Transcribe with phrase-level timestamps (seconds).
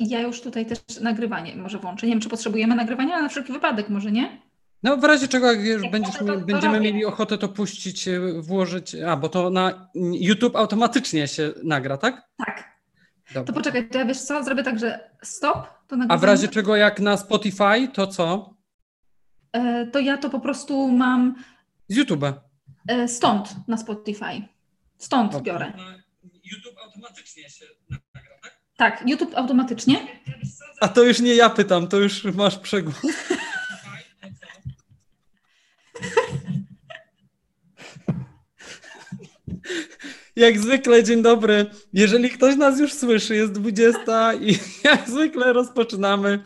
[0.00, 2.06] ja już tutaj też nagrywanie może włączę.
[2.06, 4.42] Nie wiem, czy potrzebujemy nagrywania, ale na wszelki wypadek może nie?
[4.82, 6.92] No w razie czego, jak już będziesz, to- to będziemy robię.
[6.92, 12.28] mieli ochotę to puścić, e, włożyć, a bo to na YouTube automatycznie się nagra, tak?
[12.46, 12.70] Tak.
[13.34, 13.44] Dobra.
[13.44, 15.54] To poczekaj, to ja wiesz co, zrobię tak, że stop,
[15.86, 16.20] to A nagrywanie.
[16.20, 18.54] w razie czego jak na Spotify, to co?
[19.52, 21.34] E, To ja to po prostu mam
[21.88, 22.24] Z YouTube.
[22.88, 24.42] e, stąd na Spotify.
[24.98, 25.52] Stąd Dobra.
[25.52, 25.72] biorę.
[26.52, 28.04] YouTube automatycznie się nagra,
[28.80, 29.08] tak?
[29.08, 30.06] YouTube automatycznie.
[30.80, 32.96] A to już nie ja pytam, to już masz przegłos.
[40.36, 41.66] Jak zwykle, dzień dobry.
[41.92, 46.42] Jeżeli ktoś nas już słyszy, jest 20 i jak zwykle rozpoczynamy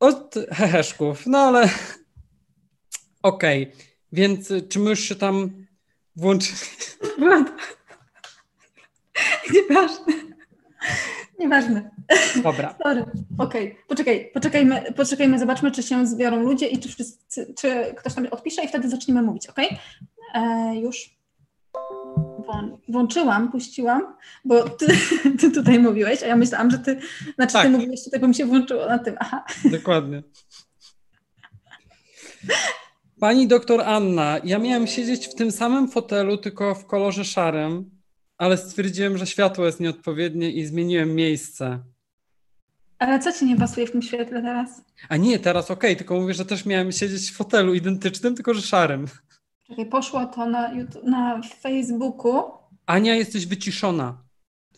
[0.00, 1.26] od heheszków.
[1.26, 1.68] No ale
[3.22, 3.72] okej,
[4.12, 5.66] więc czy my już się tam
[6.16, 6.58] włączyli?
[9.54, 10.29] Nieważne.
[11.38, 11.90] Nieważne.
[12.42, 12.74] Dobra.
[12.82, 13.04] Sorry.
[13.38, 18.26] Okej, poczekaj, poczekajmy, poczekajmy, zobaczmy, czy się zbiorą ludzie i czy, wszyscy, czy ktoś tam
[18.30, 19.56] odpisze i wtedy zaczniemy mówić, ok?
[20.34, 21.10] E, już
[22.48, 24.02] włą- włączyłam, puściłam,
[24.44, 24.86] bo ty,
[25.40, 27.00] ty tutaj mówiłeś, a ja myślałam, że ty,
[27.34, 27.62] znaczy Tak.
[27.62, 29.44] ty mówiłeś tutaj, bo mi się włączyło na tym, aha.
[29.64, 30.22] Dokładnie.
[33.20, 37.99] Pani doktor Anna, ja miałem siedzieć w tym samym fotelu, tylko w kolorze szarym,
[38.40, 41.78] ale stwierdziłem, że światło jest nieodpowiednie i zmieniłem miejsce.
[42.98, 44.82] Ale co ci nie pasuje w tym świetle teraz?
[45.08, 48.62] A nie, teraz okej, tylko mówię, że też miałem siedzieć w fotelu identycznym, tylko że
[48.62, 49.06] szarym.
[49.68, 52.42] Czekaj, poszło to na, YouTube, na Facebooku.
[52.86, 54.18] Ania, jesteś wyciszona.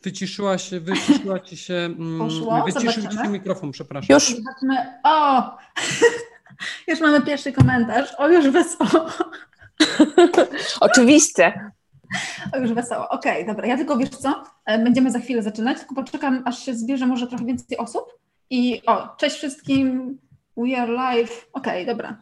[0.02, 2.64] Wyciszyła się, wyciszyła ci się, mm, Poszło?
[2.64, 4.14] wyciszył ci się mikrofon, przepraszam.
[4.14, 4.28] Już?
[4.28, 5.42] Zobaczmy, o!
[6.88, 9.06] już mamy pierwszy komentarz, o już wesoło.
[10.80, 11.70] Oczywiście.
[12.54, 13.08] O, już wesoło.
[13.08, 13.66] Okej, dobra.
[13.66, 14.44] Ja tylko wiesz co?
[14.66, 18.04] E, Będziemy za chwilę zaczynać, tylko poczekam, aż się zbierze może trochę więcej osób.
[18.50, 20.18] I o, cześć wszystkim.
[20.56, 21.48] We are live.
[21.52, 22.16] Okej, dobra.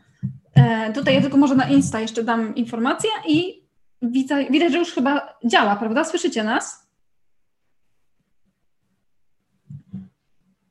[0.54, 3.60] E, tutaj ja tylko może na Insta jeszcze dam informację i
[4.50, 6.04] widać, że już chyba działa, prawda?
[6.04, 6.86] Słyszycie nas?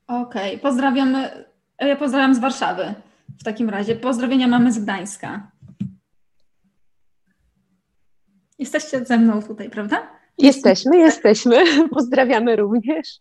[0.06, 1.44] Okej, pozdrawiamy.
[1.78, 2.94] e, Ja pozdrawiam z Warszawy
[3.40, 3.96] w takim razie.
[3.96, 5.50] Pozdrowienia mamy z Gdańska.
[8.60, 10.10] Jesteście ze mną tutaj, prawda?
[10.38, 11.64] Jesteśmy, jesteśmy.
[11.96, 13.20] Pozdrawiamy również.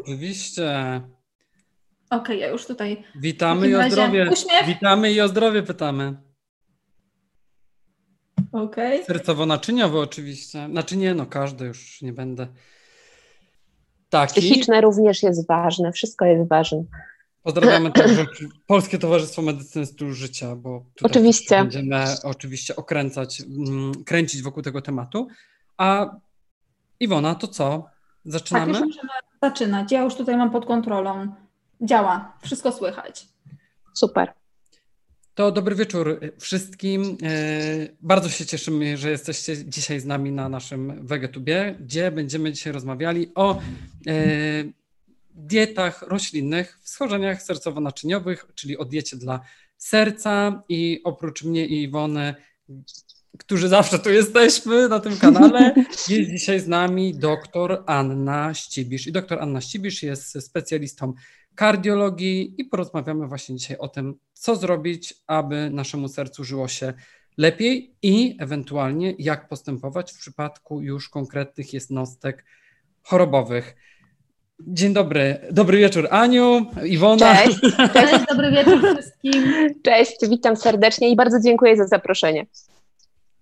[0.00, 1.00] Oczywiście.
[2.10, 3.04] Okej, ja już tutaj.
[3.14, 4.30] Witamy i o zdrowie.
[4.32, 4.66] uśmiech.
[4.66, 6.16] Witamy i o zdrowie pytamy.
[8.52, 9.04] Okej.
[9.04, 10.66] Sercowo-naczyniowo oczywiście.
[10.70, 12.46] Znaczy nie, no każdy już nie będę
[14.08, 14.40] taki.
[14.40, 15.92] Psychiczne również jest ważne.
[15.92, 16.84] Wszystko jest ważne.
[17.44, 18.26] Pozdrawiamy także
[18.66, 21.58] Polskie Towarzystwo Medycyny Stylu Życia, bo tutaj Oczywiście.
[21.58, 25.28] będziemy oczywiście okręcać, mm, kręcić wokół tego tematu.
[25.76, 26.16] A
[27.00, 27.78] Iwona, to co?
[27.82, 28.68] Tak, Zaczynamy?
[28.72, 29.08] już możemy
[29.42, 29.92] zaczynać.
[29.92, 31.34] Ja już tutaj mam pod kontrolą.
[31.80, 33.28] Działa, wszystko słychać.
[33.94, 34.32] Super.
[35.34, 37.16] To dobry wieczór wszystkim.
[37.22, 37.28] E,
[38.00, 43.32] Bardzo się cieszymy, że jesteście dzisiaj z nami na naszym Wegetubie, gdzie będziemy dzisiaj rozmawiali
[43.34, 43.60] o e,
[45.34, 49.40] dietach roślinnych w schorzeniach sercowo-naczyniowych, czyli o diecie dla
[49.76, 52.34] serca i oprócz mnie i Iwony,
[53.38, 55.74] którzy zawsze tu jesteśmy na tym kanale,
[56.08, 59.06] jest dzisiaj z nami doktor Anna Ścibisz.
[59.06, 61.12] I doktor Anna Ścibisz jest specjalistą
[61.54, 66.94] kardiologii i porozmawiamy właśnie dzisiaj o tym, co zrobić, aby naszemu sercu żyło się
[67.36, 72.44] lepiej i ewentualnie jak postępować w przypadku już konkretnych jednostek
[73.02, 73.76] chorobowych.
[74.60, 77.36] Dzień dobry, dobry wieczór Aniu, Iwona.
[77.36, 77.60] Cześć.
[77.92, 79.44] Cześć, dobry wieczór wszystkim.
[79.82, 82.46] Cześć, witam serdecznie i bardzo dziękuję za zaproszenie.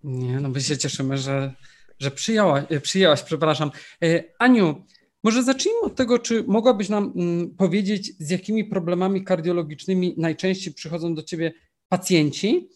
[0.04, 1.52] Nie, no my się cieszymy, że,
[1.98, 3.70] że przyjęła, e, przyjęłaś, przepraszam.
[4.04, 4.84] E, Aniu,
[5.24, 11.14] może zacznijmy od tego, czy mogłabyś nam mm, powiedzieć, z jakimi problemami kardiologicznymi najczęściej przychodzą
[11.14, 11.52] do ciebie
[11.88, 12.68] pacjenci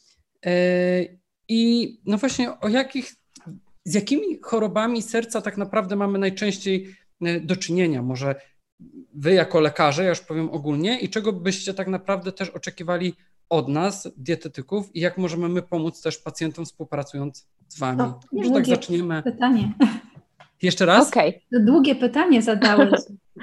[0.46, 0.52] e,
[1.48, 3.14] i no właśnie o jakich,
[3.84, 6.96] z jakimi chorobami serca tak naprawdę mamy najczęściej
[7.40, 8.02] do czynienia?
[8.02, 8.34] Może
[9.14, 13.14] wy jako lekarze, ja już powiem ogólnie, i czego byście tak naprawdę też oczekiwali
[13.50, 17.98] od nas, dietetyków, i jak możemy my pomóc też pacjentom współpracując z wami?
[17.98, 19.22] To Może tak zaczniemy.
[19.22, 19.72] Pytanie.
[20.62, 21.08] Jeszcze raz?
[21.08, 21.46] Okej.
[21.52, 23.00] To Długie pytanie zadałeś.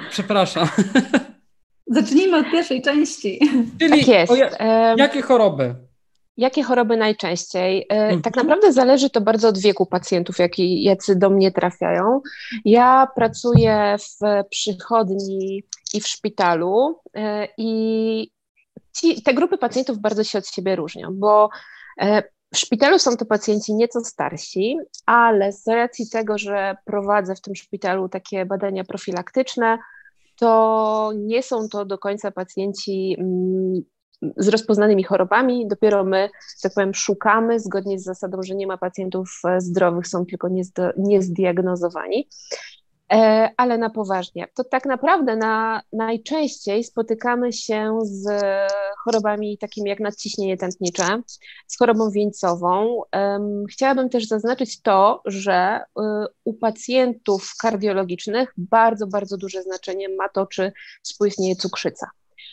[0.09, 0.67] Przepraszam.
[1.87, 3.39] Zacznijmy od pierwszej części.
[3.79, 4.31] Czyli Tak jest.
[4.31, 4.49] o ja,
[4.97, 5.75] jakie choroby?
[6.38, 7.85] Jakie choroby najczęściej?
[7.89, 8.21] E, Mhm.
[8.21, 12.21] Tak naprawdę zależy to bardzo od wieku pacjentów, jaki, jacy do mnie trafiają.
[12.65, 15.63] Ja pracuję w przychodni
[15.94, 18.31] i w szpitalu e, i
[18.97, 21.50] ci, te grupy pacjentów bardzo się od siebie różnią, bo
[22.01, 27.41] e, w szpitalu są to pacjenci nieco starsi, ale z racji tego, że prowadzę w
[27.41, 29.77] tym szpitalu takie badania profilaktyczne,
[30.39, 33.83] to nie są to do końca pacjenci mm,
[34.37, 35.67] z rozpoznanymi chorobami.
[35.67, 36.29] Dopiero my,
[36.61, 40.49] tak powiem, szukamy zgodnie z zasadą, że nie ma pacjentów e, zdrowych, są tylko
[40.97, 42.27] niezdiagnozowani.
[43.13, 44.47] E, ale na poważnie.
[44.55, 48.27] To tak naprawdę na, najczęściej spotykamy się z
[49.03, 51.21] chorobami takimi jak nadciśnienie tętnicze,
[51.67, 53.01] z chorobą wieńcową.
[53.71, 56.01] Chciałabym też zaznaczyć to, że y,
[56.43, 60.71] u pacjentów kardiologicznych bardzo, bardzo duże znaczenie ma to, czy
[61.03, 62.09] współistnieje cukrzyca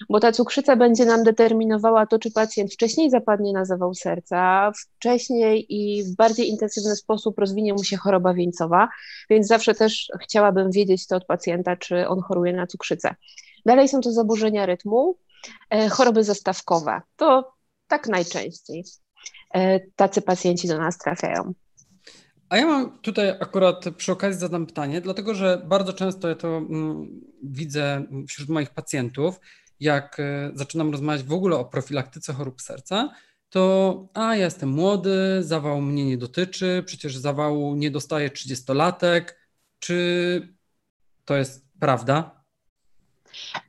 [0.08, 5.66] bo ta cukrzyca będzie nam determinowała to, czy pacjent wcześniej zapadnie na zawał serca, wcześniej
[5.68, 8.88] i w bardziej intensywny sposób rozwinie mu się choroba wieńcowa,
[9.30, 13.14] więc zawsze też chciałabym wiedzieć to od pacjenta, czy on choruje na cukrzycę.
[13.66, 15.18] Dalej są to zaburzenia rytmu,
[15.70, 17.00] e, choroby zastawkowe.
[17.16, 17.52] To
[17.88, 18.84] tak najczęściej
[19.54, 21.54] e, tacy pacjenci do nas trafiają.
[22.48, 26.48] A ja mam tutaj akurat przy okazji zadam pytanie, dlatego że bardzo często ja to
[26.48, 29.40] mm, widzę wśród moich pacjentów,
[29.80, 33.10] jak e, zaczynam rozmawiać w ogóle o profilaktyce chorób serca,
[33.50, 39.24] to a ja jestem młody, zawał mnie nie dotyczy, przecież zawału nie dostaje 30-latek.
[39.78, 40.48] Czy
[41.24, 42.39] to jest prawda?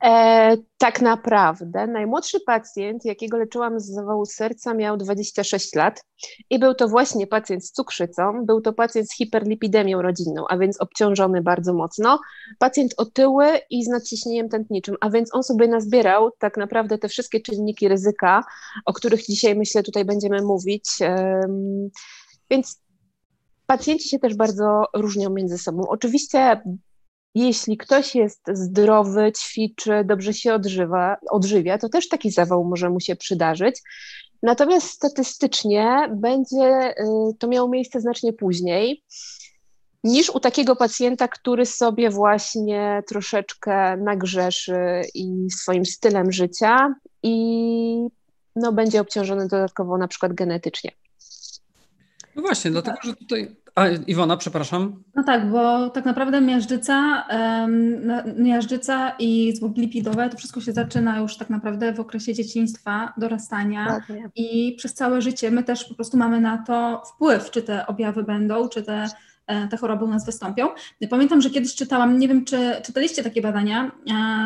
[0.04, 6.04] E, tak naprawdę najmłodszy pacjent, jakiego leczyłam z zawału serca, miał 26 lat
[6.50, 10.80] i był to właśnie pacjent z cukrzycą, był to pacjent z hiperlipidemią rodzinną, a więc
[10.80, 12.20] obciążony bardzo mocno,
[12.58, 17.40] pacjent otyły i z nadciśnieniem tętniczym, a więc on sobie nazbierał tak naprawdę te wszystkie
[17.40, 18.44] czynniki ryzyka,
[18.86, 20.84] o których dzisiaj myślę tutaj będziemy mówić.
[22.50, 22.82] Więc
[23.66, 25.82] pacjenci się też bardzo różnią między sobą.
[25.88, 26.62] Oczywiście
[27.34, 33.00] jeśli ktoś jest zdrowy, ćwiczy, dobrze się odżywa, odżywia, to też taki zawał może mu
[33.00, 33.82] się przydarzyć.
[34.42, 37.04] Natomiast statystycznie będzie y,
[37.38, 39.04] to miało miejsce znacznie później
[40.04, 48.08] niż u takiego pacjenta, który sobie właśnie troszeczkę nagrzeszy i swoim stylem życia i
[48.56, 50.90] no, będzie obciążony dodatkowo na przykład genetycznie.
[52.36, 55.02] No właśnie, dlatego że tutaj a, Iwona, przepraszam.
[55.14, 61.18] No tak, bo tak naprawdę miażdżyca, um, miażdżyca i zwłoki lipidowe, to wszystko się zaczyna
[61.18, 65.94] już tak naprawdę w okresie dzieciństwa, dorastania tak, i przez całe życie my też po
[65.94, 69.06] prostu mamy na to wpływ, czy te objawy będą, czy te,
[69.46, 70.68] e, te choroby u nas wystąpią.
[71.10, 73.90] Pamiętam, że kiedyś czytałam, nie wiem, czy czytaliście takie badania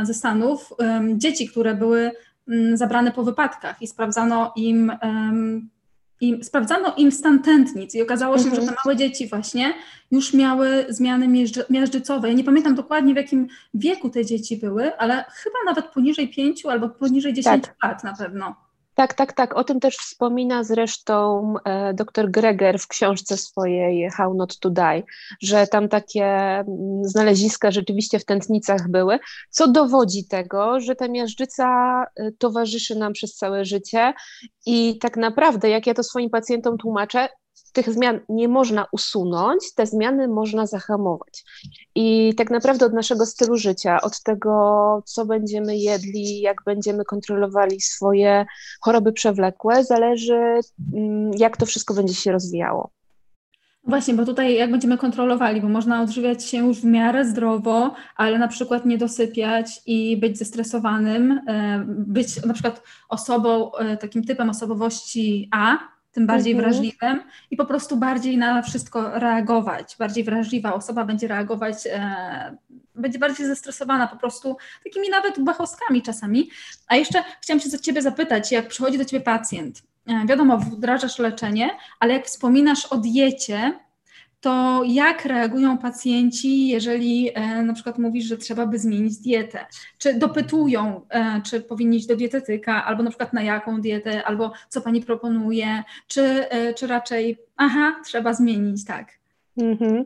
[0.01, 0.73] e, ze Stanów,
[1.15, 2.11] dzieci, które były
[2.49, 4.93] mm, zabrane po wypadkach i sprawdzano im
[6.21, 8.77] i sprawdzano im stan tętnic i okazało się, że te mhm.
[8.85, 9.75] małe dzieci właśnie
[10.11, 12.29] już miały zmiany miażdżycowe.
[12.29, 16.69] Ja nie pamiętam dokładnie w jakim wieku te dzieci były, ale chyba nawet poniżej pięciu
[16.69, 17.77] albo poniżej dziesięciu tak.
[17.83, 18.66] lat na pewno.
[18.97, 19.57] Tak, tak, tak.
[19.57, 25.03] O tym też wspomina zresztą e, dr Greger w książce swojej How Not to Die,
[25.43, 26.65] że tam takie mm,
[27.05, 29.19] znaleziska rzeczywiście w tętnicach były,
[29.51, 31.67] co dowodzi tego, że ta miażdżyca
[32.17, 34.13] e, towarzyszy nam przez całe życie
[34.67, 37.29] i tak naprawdę, jak ja to swoim pacjentom tłumaczę,
[37.73, 41.45] tych zmian nie można usunąć, te zmiany można zahamować.
[41.95, 47.81] I tak naprawdę od naszego stylu życia, od tego, co będziemy jedli, jak będziemy kontrolowali
[47.81, 48.47] swoje
[48.81, 50.61] choroby przewlekłe, zależy,
[50.95, 52.91] mm, jak to wszystko będzie się rozwijało.
[53.87, 58.39] Właśnie, bo tutaj jak będziemy kontrolowali, bo można odżywiać się już w miarę zdrowo, ale
[58.39, 64.51] na przykład nie dosypiać i być zestresowanym, e, być na przykład osobą, e, takim typem
[64.51, 65.79] osobowości A,
[66.17, 66.71] tym bardziej mhm.
[66.71, 69.97] wrażliwym i po prostu bardziej na wszystko reagować.
[69.99, 72.57] Bardziej wrażliwa osoba będzie reagować, e,
[72.95, 76.51] będzie bardziej zestresowana po prostu takimi nawet bachowskami czasami.
[76.89, 81.19] A jeszcze chciałam się za Ciebie zapytać, jak przychodzi do Ciebie pacjent, e, wiadomo, wdrażasz
[81.19, 81.71] leczenie,
[82.01, 83.73] ale jak wspominasz o diecie,
[84.47, 89.67] to jak reagują pacjenci, jeżeli e, na przykład mówisz, że trzeba by zmienić dietę?
[89.99, 94.53] Czy dopytują, e, czy powinni iść do dietetyka, albo na przykład na jaką dietę, albo
[94.69, 99.09] co pani proponuje, czy, e, czy raczej, aha, trzeba zmienić, tak?
[99.59, 100.05] Mm-hmm.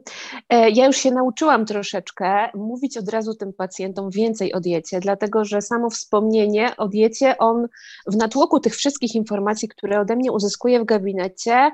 [0.74, 5.62] Ja już się nauczyłam troszeczkę mówić od razu tym pacjentom więcej o diecie, dlatego że
[5.62, 7.68] samo wspomnienie o diecie, on
[8.06, 11.70] w natłoku tych wszystkich informacji, które ode mnie uzyskuje w gabinecie,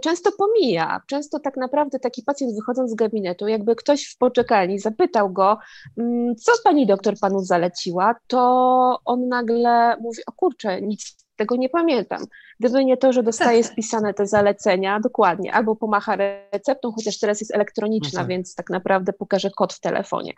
[0.00, 1.00] często pomija.
[1.06, 5.58] Często tak naprawdę taki pacjent wychodząc z gabinetu, jakby ktoś w poczekalni zapytał go,
[5.98, 11.68] mm, co pani doktor panu zaleciła, to on nagle mówi, o kurczę, nic tego nie
[11.68, 12.24] pamiętam.
[12.60, 13.72] Gdyby nie to, że dostaje tak.
[13.72, 16.16] spisane te zalecenia, dokładnie, albo pomacha
[16.52, 18.28] receptą, chociaż teraz jest elektroniczna, tak.
[18.28, 20.32] więc tak naprawdę pokaże kod w telefonie.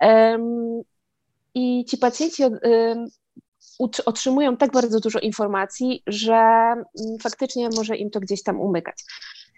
[0.00, 0.82] Um,
[1.54, 2.42] I ci pacjenci
[4.06, 9.04] otrzymują tak bardzo dużo informacji, że mm, faktycznie może im to gdzieś tam umykać.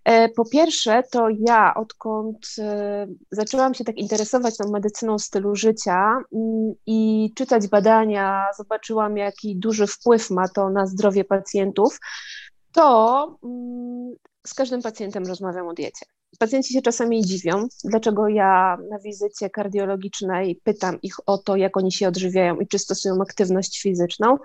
[0.04, 6.22] E, po pierwsze, to ja odkąd e, zaczęłam się tak interesować tą medycyną stylu życia
[6.32, 11.98] mm, i czytać badania, zobaczyłam, jaki duży wpływ ma to na zdrowie pacjentów,
[12.72, 14.14] to mm,
[14.46, 16.06] z każdym pacjentem rozmawiam o diecie.
[16.38, 21.92] Pacjenci się czasami dziwią, dlaczego ja na wizycie kardiologicznej pytam ich o to, jak oni
[21.92, 24.38] się odżywiają i czy stosują aktywność fizyczną,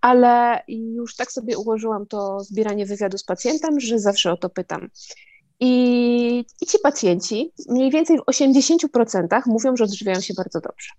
[0.00, 4.88] ale już tak sobie ułożyłam to zbieranie wywiadu z pacjentem, że zawsze o to pytam.
[5.60, 10.90] I, i ci pacjenci mniej więcej w 80% mówią, że odżywiają się bardzo dobrze.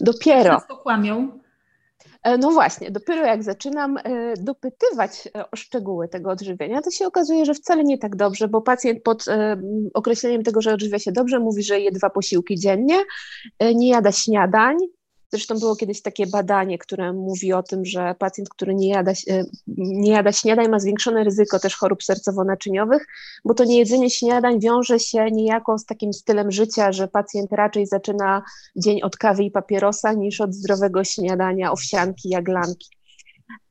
[0.00, 0.58] Dopiero.
[0.58, 1.38] Często kłamią.
[2.26, 7.06] E, no właśnie, dopiero jak zaczynam e, dopytywać e, o szczegóły tego odżywiania, to się
[7.06, 9.24] okazuje, że wcale nie tak dobrze, bo pacjent pod
[9.94, 12.96] określeniem tego, że odżywia się dobrze, mówi, że je dwa posiłki dziennie,
[13.74, 14.76] nie jada śniadań,
[15.32, 19.44] Zresztą było kiedyś takie badanie, które mówi o tym, że pacjent, który nie jada, e,
[19.76, 23.06] nie jada śniadań, ma zwiększone ryzyko też chorób sercowo-naczyniowych,
[23.44, 28.42] bo to niejedzenie śniadań wiąże się niejako z takim stylem życia, że pacjent raczej zaczyna
[28.76, 32.88] dzień od kawy i papierosa niż od zdrowego śniadania, owsianki, jaglanki.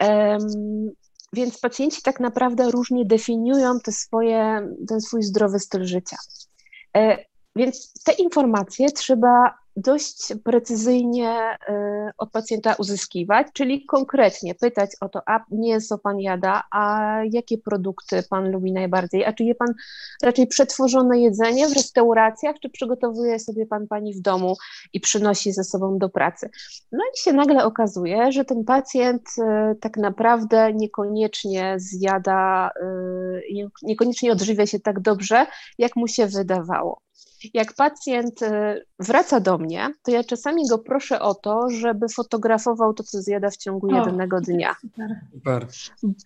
[0.04, 0.92] Um,
[1.34, 6.18] więc pacjenci tak naprawdę różnie definiują te swoje, ten swój zdrowy styl życia.
[6.98, 15.10] E, więc te informacje trzeba dość precyzyjnie y, od pacjenta uzyskiwać, czyli konkretnie pytać o
[15.10, 19.74] to, a mięso pan jada, a jakie produkty pan lubi najbardziej, a czy je pan
[20.24, 24.56] raczej przetworzone jedzenie w restauracjach, czy przygotowuje sobie pan pani w domu
[24.94, 26.50] i przynosi ze sobą do pracy.
[26.92, 32.72] No i się nagle okazuje, że ten pacjent y, tak naprawdę niekoniecznie zjada,
[33.50, 35.46] y, niekoniecznie odżywia się tak dobrze,
[35.78, 37.05] jak mu się wydawało
[37.54, 42.94] jak pacjent y, wraca do mnie, to ja czasami go proszę o to, żeby fotografował
[42.94, 44.76] to, co zjada w ciągu o, jednego dnia.
[45.32, 45.68] Super.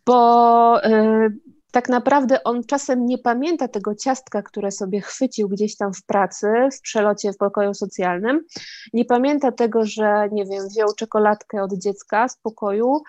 [0.06, 1.38] Bo y,
[1.72, 6.48] tak naprawdę on czasem nie pamięta tego ciastka, które sobie chwycił gdzieś tam w pracy,
[6.74, 8.46] w przelocie w pokoju socjalnym.
[8.94, 13.02] Nie pamięta tego, że nie wiem, wziął czekoladkę od dziecka z pokoju,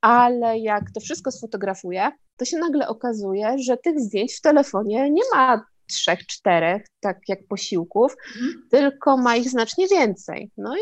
[0.00, 5.22] ale jak to wszystko sfotografuje, to się nagle okazuje, że tych zdjęć w telefonie nie
[5.34, 8.68] ma trzech, czterech, tak jak posiłków, mhm.
[8.70, 10.50] tylko ma ich znacznie więcej.
[10.56, 10.80] No i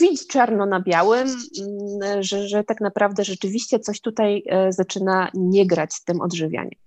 [0.00, 5.66] widzi czarno na białym, mm, że, że tak naprawdę rzeczywiście coś tutaj e, zaczyna nie
[5.66, 6.80] grać z tym odżywianiem.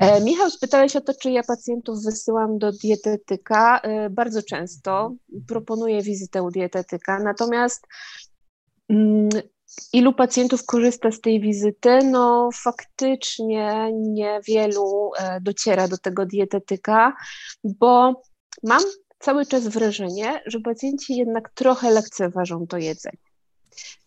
[0.00, 3.80] E, Michał, spytałeś o to, czy ja pacjentów wysyłam do dietetyka.
[3.80, 5.14] E, bardzo często
[5.48, 7.86] proponuję wizytę u dietetyka, natomiast
[8.88, 9.28] mm,
[9.92, 11.98] Ilu pacjentów korzysta z tej wizyty?
[12.04, 17.16] No, faktycznie niewielu e, dociera do tego dietetyka,
[17.64, 18.22] bo
[18.62, 18.82] mam
[19.18, 23.18] cały czas wrażenie, że pacjenci jednak trochę lekceważą to jedzenie.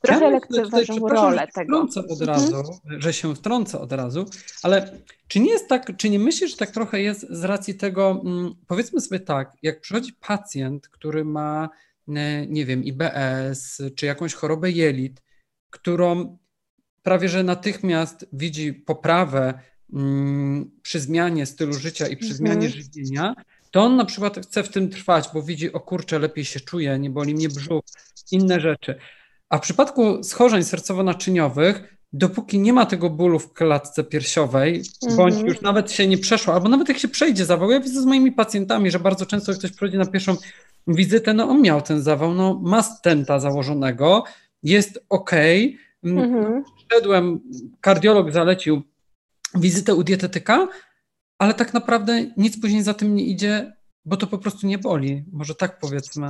[0.02, 1.88] Trochę ja lekceważą rolę tego.
[1.88, 2.30] Wtrącę od mhm.
[2.30, 3.02] razu, mhm.
[3.02, 4.26] że się wtrącę od razu,
[4.64, 8.22] ale czy nie jest tak, czy nie myślisz, że tak trochę jest z racji tego,
[8.26, 11.70] mm, powiedzmy sobie tak, jak przychodzi pacjent, który ma,
[12.08, 15.25] e, nie wiem, IBS, czy jakąś chorobę jelit,
[15.76, 16.38] którą
[17.04, 19.54] prawie że natychmiast widzi poprawę
[19.94, 22.38] mm, przy zmianie stylu życia i przy mhm.
[22.38, 23.36] zmianie żywienia,
[23.72, 27.00] to on na przykład chce w tym trwać, bo widzi, o kurczę, lepiej się czuje,
[27.00, 27.84] nie boli mnie brzuch,
[28.32, 28.96] inne rzeczy.
[29.50, 34.84] A w przypadku schorzeń sercowo-naczyniowych, dopóki nie ma tego bólu w klatce piersiowej,
[35.18, 35.48] bądź mhm.
[35.48, 38.32] już nawet się nie przeszło, albo nawet jak się przejdzie zawał, ja widzę z moimi
[38.32, 40.36] pacjentami, że bardzo często jak ktoś przychodzi na pierwszą
[40.88, 44.24] wizytę, no on miał ten zawał, no ma stenta założonego,
[44.66, 45.32] jest ok.
[46.04, 46.64] Mhm.
[46.94, 47.40] Szedłem,
[47.82, 48.82] kardiolog zalecił
[49.56, 50.68] wizytę u dietetyka,
[51.40, 53.74] ale tak naprawdę nic później za tym nie idzie,
[54.06, 55.26] bo to po prostu nie boli.
[55.32, 56.28] Może tak powiedzmy.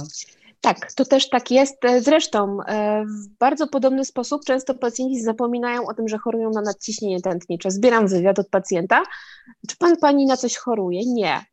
[0.61, 1.75] Tak, to też tak jest.
[1.99, 7.21] Zresztą e, w bardzo podobny sposób często pacjenci zapominają o tym, że chorują na nadciśnienie
[7.21, 7.71] tętnicze.
[7.71, 9.03] Zbieram wywiad od pacjenta.
[9.69, 11.01] Czy pan pani na coś choruje?
[11.05, 11.45] Nie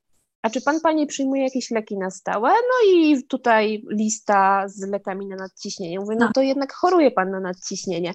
[0.43, 2.49] a czy pan pani przyjmuje jakieś leki na stałe?
[2.51, 6.01] No i tutaj lista z lekami na nadciśnienie.
[6.01, 8.15] Mówię, no to jednak choruje pan na nadciśnienie.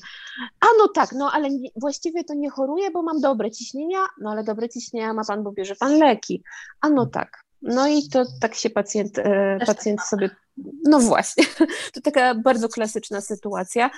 [0.60, 4.44] A no tak, no ale właściwie to nie choruje, bo mam dobre ciśnienia, no ale
[4.44, 6.44] dobre ciśnienia ma pan, bo bierze pan leki.
[6.82, 7.44] A no tak.
[7.62, 10.30] No i to tak się pacjent, e, pacjent tak sobie.
[10.84, 11.46] No właśnie,
[11.94, 13.90] to taka bardzo klasyczna sytuacja.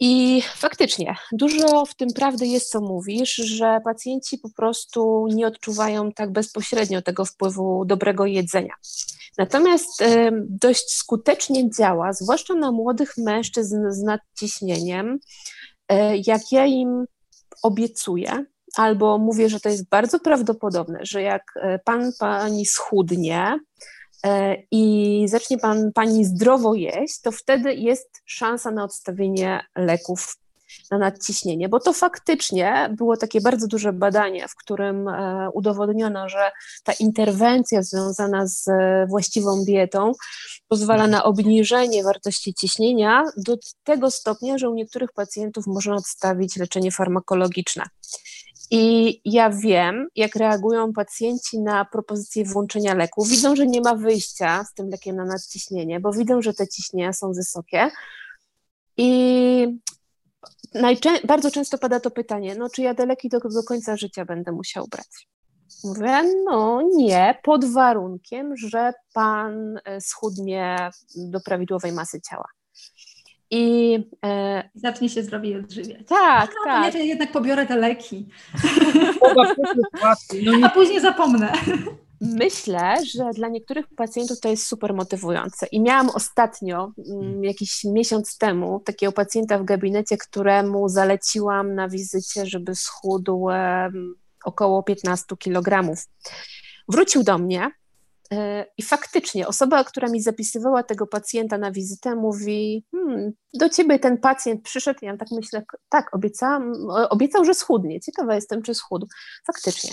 [0.00, 6.12] I faktycznie, dużo w tym prawdy jest, co mówisz, że pacjenci po prostu nie odczuwają
[6.12, 8.74] tak bezpośrednio tego wpływu dobrego jedzenia.
[9.38, 15.18] Natomiast y, dość skutecznie działa, zwłaszcza na młodych mężczyzn z nadciśnieniem,
[15.92, 15.96] y,
[16.26, 17.04] jak ja im
[17.62, 18.44] obiecuję,
[18.76, 24.03] albo mówię, że to jest bardzo prawdopodobne, że jak y, pan, pani schudnie, E,
[24.70, 30.36] i zacznie pan, pani zdrowo jeść, to wtedy jest szansa na odstawienie leków.
[30.90, 36.52] na nadciśnienie, bo to faktycznie było takie bardzo duże badanie, w którym e, udowodniono, że
[36.84, 40.12] ta interwencja związana z e, właściwą dietą
[40.68, 46.90] pozwala na obniżenie wartości ciśnienia do tego stopnia, że u niektórych pacjentów można odstawić leczenie
[46.90, 47.84] farmakologiczne.
[48.76, 53.24] I ja wiem, jak reagują pacjenci na propozycję włączenia leku.
[53.24, 57.12] Widzą, że nie ma wyjścia z tym lekiem na nadciśnienie, bo widzą, że te ciśnienia
[57.12, 57.90] są wysokie.
[58.96, 59.80] I
[60.74, 64.24] najczę- bardzo często pada to pytanie, no czy ja te leki do, do końca życia
[64.24, 65.28] będę musiał brać?
[65.84, 72.48] Mówię, no nie, pod warunkiem, że pan e, schudnie do prawidłowej masy ciała.
[73.56, 76.06] I e, zacznie się zdrowiej odżywiać.
[76.08, 76.94] Tak, no, tak.
[76.94, 78.28] Ja jednak pobiorę te leki.
[80.44, 81.52] No A później zapomnę.
[82.20, 85.66] Myślę, że dla niektórych pacjentów to jest super motywujące.
[85.66, 92.46] I miałam ostatnio, mm, jakiś miesiąc temu, takiego pacjenta w gabinecie, któremu zaleciłam na wizycie,
[92.46, 93.48] żeby schudł
[94.44, 95.94] około 15 kg.
[96.88, 97.70] Wrócił do mnie
[98.78, 104.18] i faktycznie osoba, która mi zapisywała tego pacjenta na wizytę, mówi: hmm, Do ciebie ten
[104.18, 104.98] pacjent przyszedł.
[105.02, 106.72] Ja tak myślę: Tak, obiecałam,
[107.10, 108.00] obiecał, że schudnie.
[108.00, 109.06] Ciekawa jestem, czy schudł.
[109.46, 109.90] Faktycznie.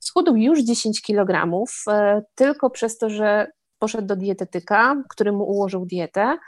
[0.00, 1.50] Schudł już 10 kg,
[1.88, 3.46] e, tylko przez to, że
[3.78, 6.38] poszedł do dietetyka, który mu ułożył dietę.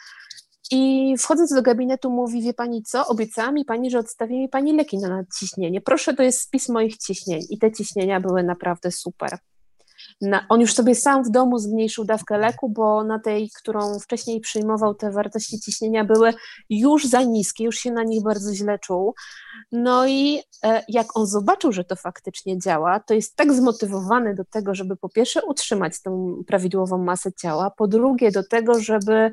[0.70, 4.76] I wchodząc do gabinetu mówi, wie pani co, obiecała mi pani, że odstawi mi pani
[4.76, 5.80] leki na nadciśnienie.
[5.80, 7.40] Proszę, to jest spis moich ciśnień.
[7.50, 9.38] I te ciśnienia były naprawdę super.
[10.20, 14.40] Na, on już sobie sam w domu zmniejszył dawkę leku, bo na tej, którą wcześniej
[14.40, 16.34] przyjmował, te wartości ciśnienia były
[16.70, 19.14] już za niskie, już się na nich bardzo źle czuł.
[19.72, 24.44] No i e, jak on zobaczył, że to faktycznie działa, to jest tak zmotywowany do
[24.44, 29.30] tego, żeby po pierwsze utrzymać tą prawidłową masę ciała, po drugie do tego, żeby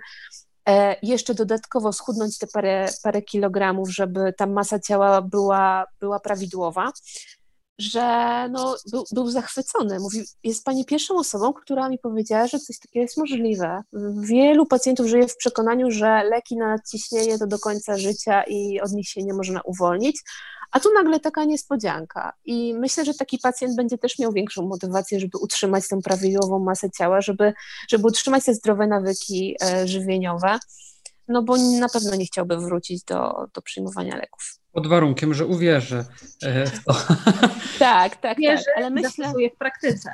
[0.70, 6.92] e, jeszcze dodatkowo schudnąć te parę, parę kilogramów, żeby ta masa ciała była, była prawidłowa
[7.78, 10.00] że no, był, był zachwycony.
[10.00, 13.84] Mówi, jest pani pierwszą osobą, która mi powiedziała, że coś takiego jest możliwe.
[14.20, 18.92] Wielu pacjentów żyje w przekonaniu, że leki na nadciśnienie to do końca życia i od
[18.92, 20.22] nich się nie można uwolnić,
[20.72, 22.34] a tu nagle taka niespodzianka.
[22.46, 26.92] I myślę, że taki pacjent będzie też miał większą motywację, żeby utrzymać tę prawidłową masę
[26.92, 27.54] ciała, żeby,
[27.90, 30.60] żeby utrzymać te zdrowe nawyki e, żywieniowe,
[31.28, 34.63] no bo na pewno nie chciałby wrócić do, do przyjmowania leków.
[34.74, 36.06] Pod warunkiem, że uwierzy
[36.44, 36.94] e, w to.
[37.80, 38.78] Tak, tak, Wierzy, tak.
[38.78, 39.34] Ale myślę...
[39.56, 40.10] w praktyce.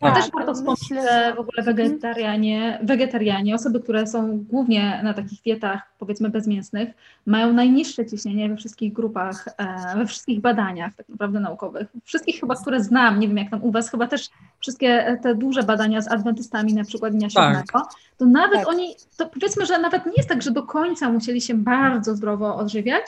[0.00, 5.42] Tak, też warto wspomnieć, że w ogóle wegetarianie, wegetarianie, osoby, które są głównie na takich
[5.42, 6.88] dietach, powiedzmy bezmięsnych,
[7.26, 11.88] mają najniższe ciśnienie we wszystkich grupach, e, we wszystkich badaniach tak naprawdę naukowych.
[12.04, 14.30] Wszystkich chyba, które znam, nie wiem jak tam u Was, chyba też
[14.60, 17.56] wszystkie te duże badania z adwentystami, na przykład Dnia tak.
[17.56, 18.68] Siódmego, to nawet tak.
[18.68, 22.56] oni, to powiedzmy, że nawet nie jest tak, że do końca musieli się bardzo zdrowo
[22.56, 23.04] odżywiać,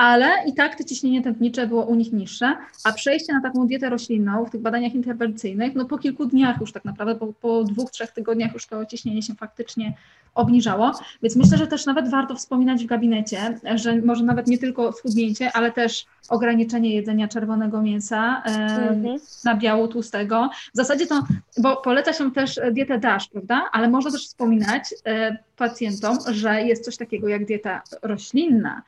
[0.00, 3.90] ale i tak to ciśnienie tętnicze było u nich niższe, a przejście na taką dietę
[3.90, 7.90] roślinną w tych badaniach interwencyjnych, no po kilku dniach już tak naprawdę, po, po dwóch,
[7.90, 9.94] trzech tygodniach już to ciśnienie się faktycznie
[10.34, 14.92] obniżało, więc myślę, że też nawet warto wspominać w gabinecie, że może nawet nie tylko
[14.92, 19.18] schudnięcie, ale też ograniczenie jedzenia czerwonego mięsa mhm.
[19.44, 20.50] na biału tłustego.
[20.74, 21.22] W zasadzie to,
[21.58, 26.84] bo poleca się też dietę DASH, prawda, ale można też wspominać e, pacjentom, że jest
[26.84, 28.82] coś takiego jak dieta roślinna,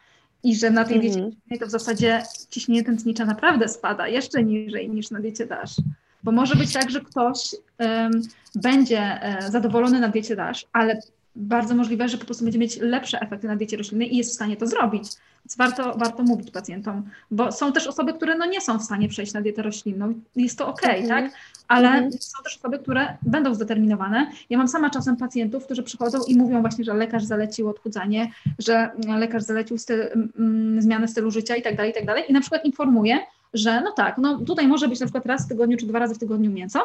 [0.44, 1.59] i że na tej diecie mm -hmm.
[1.61, 5.76] to w zasadzie ciśnienie tętnicze naprawdę spada jeszcze niżej niż na diecie DASH.
[6.22, 7.38] Bo może być tak, że ktoś
[7.78, 8.22] um,
[8.55, 11.00] będzie e, zadowolony na diecie DASH, ale
[11.37, 14.35] bardzo możliwe, że po prostu będzie mieć lepsze efekty na diecie roślinnej i jest w
[14.35, 15.02] stanie to zrobić.
[15.44, 19.09] Więc warto, warto mówić pacjentom, bo są też osoby, które no nie są w stanie
[19.09, 20.14] przejść na dietę roślinną.
[20.37, 21.09] Jest to ok, mm -hmm.
[21.09, 21.33] tak?
[21.68, 22.12] Ale -hmm.
[22.20, 24.31] są też osoby, które będą zdeterminowane.
[24.51, 28.90] Ja mam sama czasem pacjentów, którzy przychodzą i mówią właśnie, że lekarz zalecił odchudzanie, że
[29.18, 30.01] lekarz zalecił styl,
[30.38, 32.25] mm, zmianę stylu życia i tak dalej, i tak dalej.
[32.29, 33.18] I na przykład informuje,
[33.55, 36.14] że no tak, no tutaj może być na przykład raz w tygodniu czy dwa razy
[36.14, 36.81] w tygodniu mięso,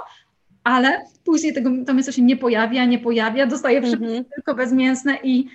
[0.63, 4.24] ale później tego, to mięso się nie pojawia, nie pojawia, dostaje mm -hmm.
[4.36, 5.48] tylko bezmięsne i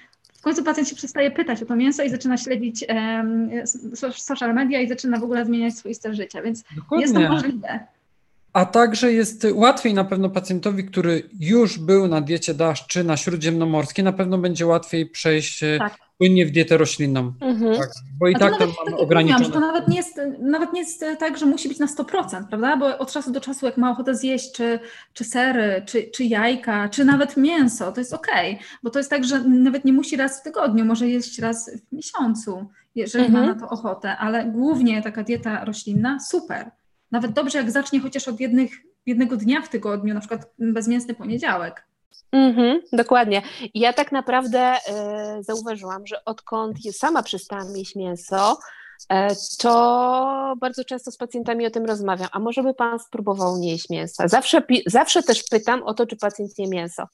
[0.43, 3.51] w końcu pacjent się przestaje pytać o to mięso i zaczyna śledzić um,
[4.17, 7.03] social media i zaczyna w ogóle zmieniać swój styl życia, więc Dokładnie.
[7.03, 7.87] jest to możliwe.
[8.53, 13.17] A także jest łatwiej na pewno pacjentowi, który już był na diecie DASH czy na
[13.17, 15.99] śródziemnomorskiej, na pewno będzie łatwiej przejść e, tak.
[16.19, 17.33] płynnie w dietę roślinną.
[17.41, 17.77] Mhm.
[17.77, 17.89] Tak,
[18.19, 19.51] bo i tak to mamy tak ograniczone.
[19.51, 22.77] to nawet nie, jest, nawet nie jest tak, że musi być na 100%, prawda?
[22.77, 24.79] Bo od czasu do czasu, jak ma ochotę zjeść czy,
[25.13, 28.29] czy sery, czy, czy jajka, czy nawet mięso, to jest ok,
[28.83, 31.93] bo to jest tak, że nawet nie musi raz w tygodniu, może jeść raz w
[31.93, 33.47] miesiącu, jeżeli mhm.
[33.47, 36.71] ma na to ochotę, ale głównie taka dieta roślinna, super
[37.13, 38.73] nawet dobrze, jak zacznie chociaż od jednych,
[39.07, 41.87] jednego dnia w tygodniu, na przykład bezmięsny poniedziałek.
[42.33, 43.43] Mhm, dokładnie.
[43.75, 44.77] Ja tak naprawdę
[45.39, 48.59] y, zauważyłam, że odkąd sama przestałam jeść mięso,
[49.59, 52.29] to bardzo często z pacjentami o tym rozmawiam.
[52.33, 54.29] A może by Pan spróbował nie jeść mięsa?
[54.29, 57.05] Zawsze, zawsze też pytam o to, czy pacjent je mięso,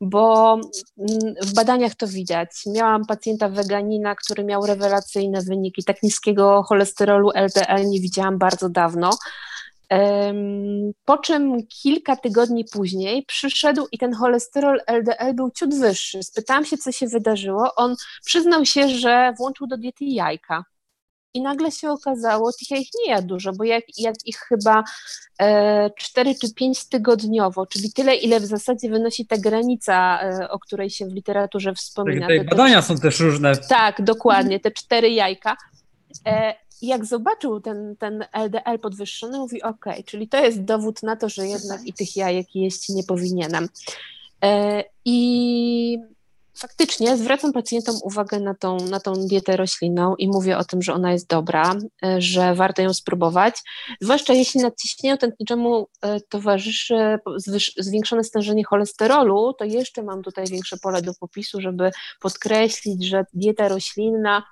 [0.00, 0.54] bo
[0.98, 2.50] mm, w badaniach to widać.
[2.66, 5.84] Miałam pacjenta weganina, który miał rewelacyjne wyniki.
[5.84, 9.10] Tak niskiego cholesterolu LDL nie widziałam bardzo dawno.
[11.04, 16.22] Po czym kilka tygodni później przyszedł i ten cholesterol LDL był ciut wyższy.
[16.22, 17.74] Spytałam się, co się wydarzyło.
[17.76, 20.64] On przyznał się, że włączył do diety jajka.
[21.34, 24.84] I nagle się okazało, tych ja ich nie jadł dużo, bo jak, jak ich chyba
[25.40, 30.58] e, 4 czy 5 tygodniowo, czyli tyle, ile w zasadzie wynosi ta granica, e, o
[30.58, 32.28] której się w literaturze wspomina.
[32.28, 33.56] Te, te badania są też różne.
[33.56, 35.56] Tak, dokładnie, te cztery jajka.
[36.26, 41.28] E, jak zobaczył ten, ten LDL podwyższony, mówi ok, czyli to jest dowód na to,
[41.28, 43.68] że jednak i tych jajek jeść nie powinienem.
[44.42, 45.98] E, I
[46.58, 50.94] faktycznie zwracam pacjentom uwagę na tą, na tą dietę roślinną i mówię o tym, że
[50.94, 53.54] ona jest dobra, e, że warto ją spróbować,
[54.00, 57.18] zwłaszcza jeśli nadciśnieniu tętniczemu e, towarzyszy
[57.78, 61.90] zwiększone stężenie cholesterolu, to jeszcze mam tutaj większe pole do popisu, żeby
[62.20, 64.42] podkreślić, że dieta roślinna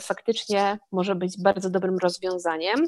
[0.00, 2.86] faktycznie może być bardzo dobrym rozwiązaniem.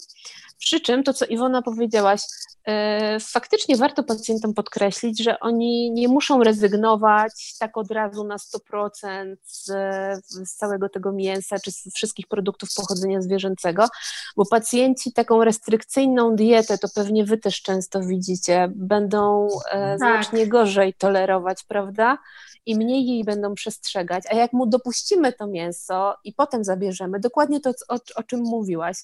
[0.59, 2.21] Przy czym to, co Iwona powiedziałaś,
[2.65, 9.37] E, faktycznie warto pacjentom podkreślić, że oni nie muszą rezygnować tak od razu na 100%
[9.45, 9.65] z,
[10.25, 13.87] z całego tego mięsa czy z wszystkich produktów pochodzenia zwierzęcego,
[14.37, 19.99] bo pacjenci taką restrykcyjną dietę, to pewnie wy też często widzicie, będą e, tak.
[19.99, 22.19] znacznie gorzej tolerować, prawda?
[22.67, 24.25] I mniej jej będą przestrzegać.
[24.31, 28.97] A jak mu dopuścimy to mięso i potem zabierzemy, dokładnie to, o, o czym mówiłaś,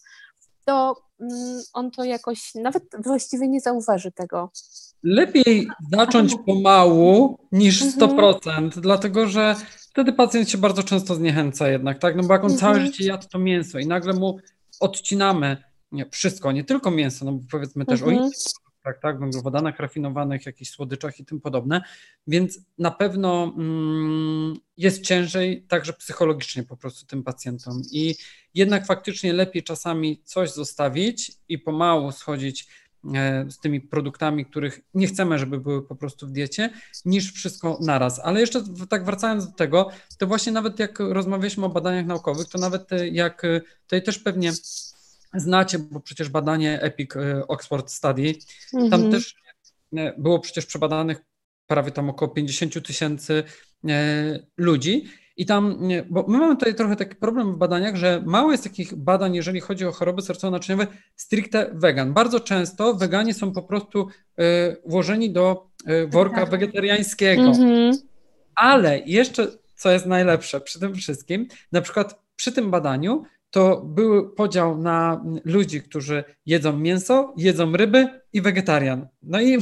[0.65, 4.51] to mm, on to jakoś nawet właściwie nie zauważy tego.
[5.03, 8.71] Lepiej zacząć pomału niż 100%, mhm.
[8.71, 9.57] dlatego że
[9.91, 12.17] wtedy pacjent się bardzo często zniechęca jednak, tak?
[12.17, 12.87] No bo jak on całe mhm.
[12.87, 14.39] życie jadł to mięso i nagle mu
[14.81, 15.57] odcinamy
[15.93, 18.33] nie, wszystko, nie tylko mięso, no bo powiedzmy też o innych
[18.87, 21.83] tak, tak, węglowodanach rafinowanych, jakichś słodyczach i tym podobne,
[22.27, 28.15] więc na pewno mm, jest ciężej także psychologicznie po prostu tym pacjentom i
[28.55, 32.69] jednak faktycznie lepiej czasami coś zostawić i pomału schodzić
[33.15, 36.71] e, z tymi produktami, których nie chcemy, żeby były po prostu w diecie,
[37.05, 38.21] niż wszystko naraz.
[38.25, 42.59] Ale jeszcze tak wracając do tego, to właśnie nawet jak rozmawialiśmy o badaniach naukowych, to
[42.59, 43.43] nawet jak
[43.83, 44.53] tutaj też pewnie
[45.35, 48.35] znacie, bo przecież badanie EPIC y, Oxford Study,
[48.75, 48.91] mhm.
[48.91, 49.35] tam też
[49.93, 51.19] y, było przecież przebadanych
[51.67, 53.43] prawie tam około 50 tysięcy
[53.85, 53.89] y,
[54.57, 55.05] ludzi.
[55.39, 55.79] I tam,
[56.11, 59.61] bo my mamy tutaj trochę taki problem w badaniach, że mało jest takich badań, jeżeli
[59.61, 60.87] chodzi o choroby sercowo-naczyniowe,
[61.17, 62.13] stricte vegan.
[62.13, 64.09] Bardzo często weganie są po prostu
[64.87, 65.71] włożeni do
[66.09, 67.43] worka wegetariańskiego.
[67.43, 67.93] Mhm.
[68.55, 73.23] Ale jeszcze, co jest najlepsze przy tym wszystkim, na przykład przy tym badaniu
[73.57, 79.07] to był podział na ludzi, którzy jedzą mięso, jedzą ryby i wegetarian.
[79.23, 79.59] No i.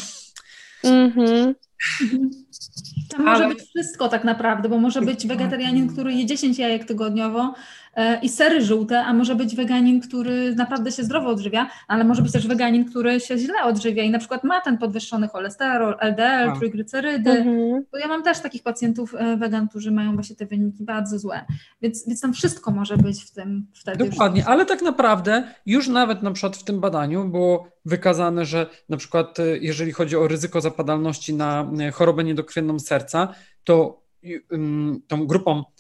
[0.85, 1.55] Mm-hmm.
[3.11, 7.55] Tam może być wszystko tak naprawdę, bo może być wegetarianin, który je 10 jajek tygodniowo,
[8.23, 12.33] i sery żółte, a może być weganin, który naprawdę się zdrowo odżywia, ale może być
[12.33, 16.57] też weganin, który się źle odżywia i na przykład ma ten podwyższony cholesterol, LDL, a.
[16.57, 17.31] trójglycerydy.
[17.31, 17.85] Mhm.
[18.01, 21.45] ja mam też takich pacjentów e, wegan, którzy mają właśnie te wyniki bardzo złe,
[21.83, 24.11] więc, więc tam wszystko może być w tym wtedy.
[24.11, 24.49] Dokładnie, już.
[24.49, 29.41] ale tak naprawdę już nawet na przykład w tym badaniu było wykazane, że na przykład
[29.41, 33.29] e, jeżeli chodzi o ryzyko zapadalności na chorobę niedokrwienną serca,
[33.65, 34.05] to
[35.09, 35.74] tą grupą E,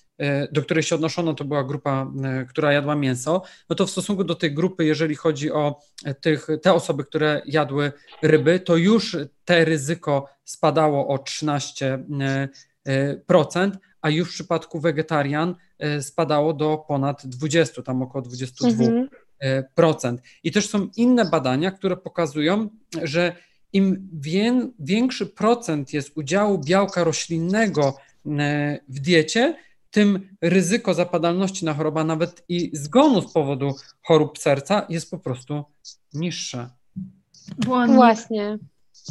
[0.52, 4.24] do której się odnoszono, to była grupa, e, która jadła mięso, no to w stosunku
[4.24, 9.16] do tej grupy, jeżeli chodzi o e, tych, te osoby, które jadły ryby, to już
[9.44, 15.54] te ryzyko spadało o 13%, a już w przypadku wegetarian
[16.00, 18.64] spadało do ponad 20, tam około 22%.
[18.64, 19.08] Mhm.
[20.42, 22.68] I też są inne badania, które pokazują,
[23.02, 23.36] że
[23.72, 24.08] im
[24.78, 27.96] większy procent jest udziału białka roślinnego
[28.88, 29.56] w diecie,
[29.94, 35.64] tym ryzyko zapadalności na choroba, nawet i zgonu z powodu chorób serca jest po prostu
[36.14, 36.70] niższe.
[37.86, 38.58] Właśnie.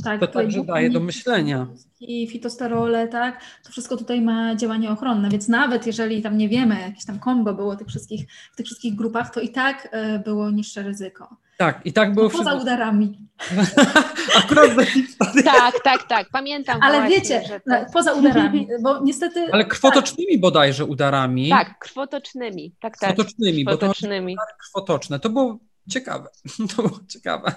[0.03, 1.67] Tak, to także daje do myślenia.
[1.99, 6.81] I fitosterole, tak, to wszystko tutaj ma działanie ochronne, więc nawet jeżeli tam nie wiemy,
[6.81, 10.51] jakieś tam kombo było tych wszystkich, w tych wszystkich grupach, to i tak e, było
[10.51, 11.37] niższe ryzyko.
[11.57, 12.29] Tak, i tak było.
[12.29, 13.27] No, poza udarami.
[14.39, 14.69] Akurat
[15.45, 16.79] Tak, tak, tak, pamiętam.
[16.81, 17.91] Ale właśnie, wiecie, to...
[17.93, 19.47] poza udarami, bo niestety.
[19.51, 20.41] Ale krwotocznymi tak.
[20.41, 21.49] bodajże udarami.
[21.49, 23.09] Tak, krwotocznymi, tak, tak.
[23.09, 24.35] Krwotocznymi, krwotocznymi.
[24.35, 25.19] bo to krwotoczne.
[25.19, 26.29] To było ciekawe.
[26.75, 27.53] To było ciekawe.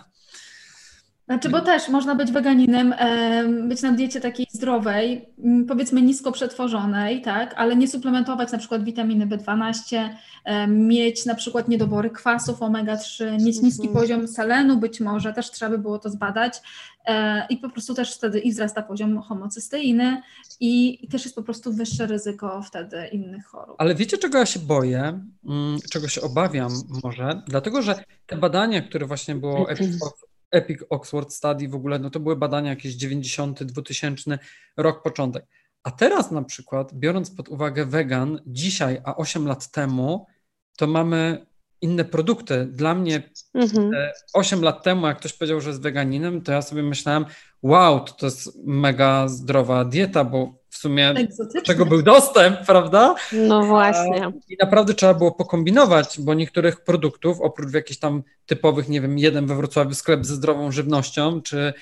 [1.26, 2.94] Znaczy, bo też można być weganinem,
[3.68, 5.28] być na diecie takiej zdrowej,
[5.68, 10.08] powiedzmy nisko przetworzonej, tak, ale nie suplementować na przykład witaminy B12,
[10.68, 14.00] mieć na przykład niedobory kwasów omega-3, mieć niski mhm.
[14.02, 16.62] poziom selenu być może, też trzeba by było to zbadać
[17.06, 20.22] e, i po prostu też wtedy i wzrasta poziom homocysteiny
[20.60, 23.76] i, też jest po prostu wyższe ryzyko wtedy innych chorób.
[23.78, 26.72] Ale wiecie czego ja się boję, mm, czego się obawiam
[27.04, 29.66] może, dlatego że te badania, które właśnie było
[30.50, 34.38] Epic Oxford Study w ogóle, no to były badania jakieś 90, 2000
[34.76, 35.46] rok początek.
[35.82, 40.26] A teraz na przykład, biorąc pod uwagę wegan, dzisiaj, a 8 lat temu,
[40.76, 41.46] to mamy
[41.80, 42.66] inne produkty.
[42.66, 43.22] Dla mnie
[43.54, 43.92] mhm.
[44.34, 47.24] 8 lat temu, jak ktoś powiedział, że jest weganinem, to ja sobie myślałem,
[47.62, 51.14] wow, to, to jest mega zdrowa dieta, bo w sumie
[51.64, 53.14] czego był dostęp, prawda?
[53.32, 54.32] No właśnie.
[54.48, 59.46] I naprawdę trzeba było pokombinować, bo niektórych produktów, oprócz jakichś tam typowych, nie wiem, jeden
[59.46, 61.72] we Wrocławiu sklep ze zdrową żywnością, czy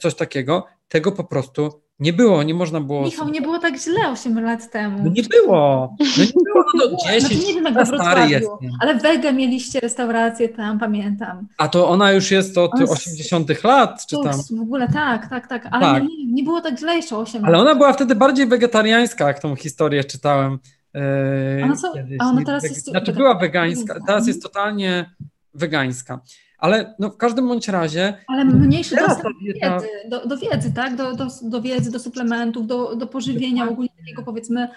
[0.00, 3.02] coś takiego, tego po prostu nie było, nie można było.
[3.02, 4.98] Michał, nie było tak źle 8 lat temu.
[5.04, 5.96] No nie było.
[6.00, 7.20] No nie było, no to 10.
[7.22, 11.48] Znaczy, nie wiem jak we Wrocławiu, ale Wege mieliście restaurację tam, pamiętam.
[11.58, 14.42] A to ona już jest od 80 lat, czy tam?
[14.58, 16.02] W ogóle tak, tak, tak, ale tak.
[16.02, 17.48] Nie, nie było tak źle jeszcze 8 lat.
[17.48, 20.58] Ale ona była wtedy bardziej wegetariańska, jak tą historię czytałem.
[20.94, 22.86] Yy, ona co, a ona teraz jest...
[22.86, 25.10] Znaczy była wegańska, teraz jest totalnie
[25.54, 26.20] wegańska.
[26.58, 28.14] Ale no, w każdym bądź razie.
[28.26, 30.96] Ale mniejszy dostęp do wiedzy, do, do wiedzy, tak?
[30.96, 34.68] Do, do, do wiedzy, do suplementów, do, do pożywienia ogólnie takiego powiedzmy.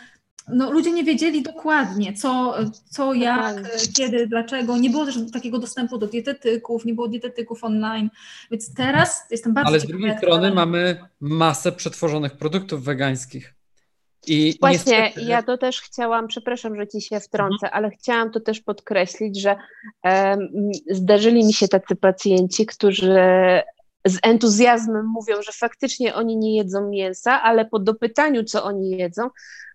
[0.47, 2.55] No, ludzie nie wiedzieli dokładnie, co,
[2.89, 3.55] co jak,
[3.93, 4.77] kiedy, dlaczego.
[4.77, 8.09] Nie było też takiego dostępu do dietetyków, nie było dietetyków online,
[8.51, 13.60] więc teraz jestem bardzo Ale z drugiej strony mamy masę przetworzonych produktów wegańskich.
[14.27, 15.27] I Właśnie, niestety...
[15.27, 17.73] ja to też chciałam, przepraszam, że ci się wtrącę, mhm.
[17.73, 19.55] ale chciałam to też podkreślić, że
[20.03, 20.49] um,
[20.89, 23.19] zdarzyli mi się tacy pacjenci, którzy
[24.05, 29.29] z entuzjazmem mówią, że faktycznie oni nie jedzą mięsa, ale po dopytaniu, co oni jedzą,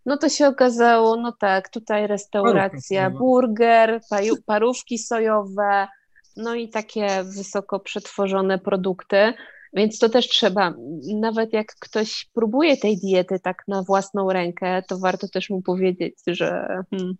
[0.06, 4.00] no to się okazało, no tak, tutaj restauracja, burger,
[4.46, 5.88] parówki sojowe,
[6.37, 9.32] no i takie wysoko przetworzone produkty.
[9.72, 10.74] Więc to też trzeba,
[11.20, 16.14] nawet jak ktoś próbuje tej diety tak na własną rękę, to warto też mu powiedzieć,
[16.26, 17.14] że hmm,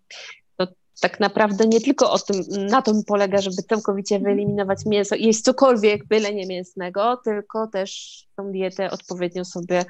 [0.57, 0.67] to
[1.01, 5.41] tak naprawdę nie tylko o tym, na tym polega, żeby całkowicie wyeliminować mięso i jeść
[5.41, 9.85] cokolwiek, byle nie mięsnego, tylko też tą dietę odpowiednio sobie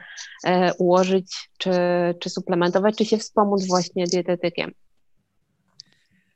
[0.46, 1.72] e, ułożyć, czy,
[2.20, 4.72] czy suplementować, czy się wspomóc właśnie dietetykiem.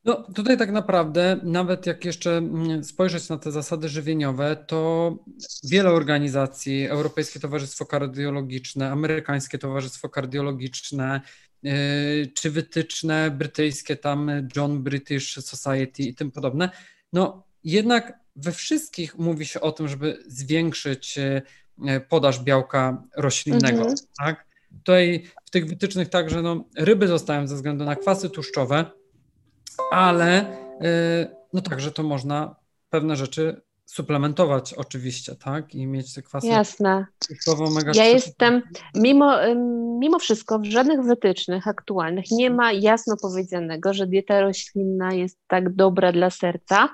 [0.05, 5.17] No tutaj tak naprawdę, nawet jak jeszcze mm, spojrzeć na te zasady żywieniowe, to
[5.63, 11.21] wiele organizacji, Europejskie Towarzystwo Kardiologiczne, Amerykańskie Towarzystwo Kardiologiczne,
[11.63, 11.73] yy,
[12.33, 16.69] czy wytyczne brytyjskie, tam John British Society i tym podobne,
[17.13, 23.95] no jednak we wszystkich mówi się o tym, żeby zwiększyć yy, podaż białka roślinnego, mhm.
[24.17, 24.45] tak?
[24.77, 29.00] Tutaj w tych wytycznych także no, ryby zostają ze względu na kwasy tłuszczowe,
[29.91, 32.55] ale y, no także to można
[32.89, 35.75] pewne rzeczy suplementować oczywiście, tak?
[35.75, 37.05] I mieć te kwasy Jasne.
[37.93, 38.61] Ja jestem,
[38.95, 39.37] mimo,
[39.99, 45.75] mimo wszystko w żadnych wytycznych aktualnych nie ma jasno powiedzianego, że dieta roślinna jest tak
[45.75, 46.89] dobra dla serca,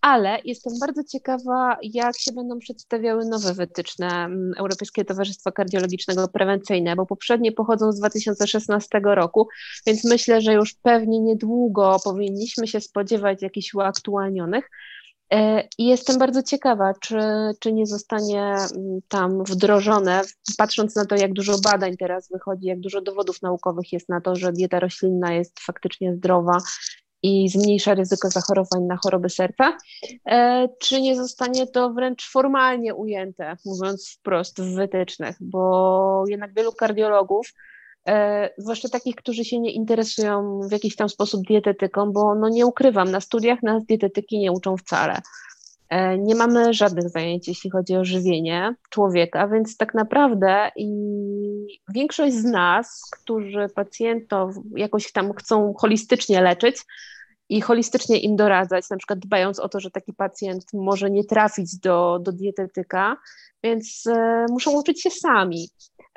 [0.00, 6.96] ale jestem bardzo ciekawa, jak się będą przedstawiały nowe wytyczne mm, Europejskiego Towarzystwa Kardiologicznego Prewencyjne,
[6.96, 9.48] bo poprzednie pochodzą z 2016 roku,
[9.86, 14.68] więc myślę, że już pewnie niedługo powinniśmy się spodziewać jakichś uaktualnionych.
[15.32, 17.18] E, I jestem bardzo ciekawa, czy,
[17.60, 20.22] czy nie zostanie mm, tam wdrożone,
[20.58, 24.36] patrząc na to, jak dużo badań teraz wychodzi, jak dużo dowodów naukowych jest na to,
[24.36, 26.58] że dieta roślinna jest faktycznie zdrowa
[27.22, 29.76] i zmniejsza ryzyko zachorowań na choroby serca,
[30.26, 36.72] e, czy nie zostanie to wręcz formalnie ujęte, mówiąc wprost, w wytycznych, bo jednak wielu
[36.72, 37.52] kardiologów,
[38.08, 42.66] e, zwłaszcza takich, którzy się nie interesują w jakiś tam sposób dietetyką, bo no nie
[42.66, 45.20] ukrywam, na studiach nas dietetyki nie uczą wcale.
[45.92, 50.88] E, nie mamy żadnych zajęć, jeśli chodzi o żywienie człowieka, więc tak naprawdę i
[51.94, 56.76] większość z nas, którzy pacjentów jakoś tam chcą holistycznie leczyć
[57.48, 61.78] i holistycznie im doradzać, na przykład dbając o to, że taki pacjent może nie trafić
[61.78, 63.16] do, do dietetyka,
[63.62, 65.68] więc e, muszą uczyć się sami.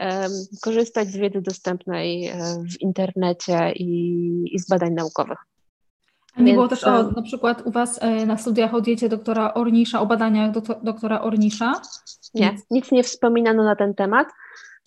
[0.02, 0.28] E,
[0.62, 2.34] korzystać z wiedzy dostępnej
[2.78, 5.40] w internecie i, i z badań naukowych.
[6.36, 9.10] A nie Więc, było też o, na przykład u Was e, na studiach o diecie
[9.10, 10.52] doktora Ornisza, o badaniach
[10.84, 11.82] doktora Ornisza?
[12.34, 14.28] Nie, nic nie wspominano na ten temat.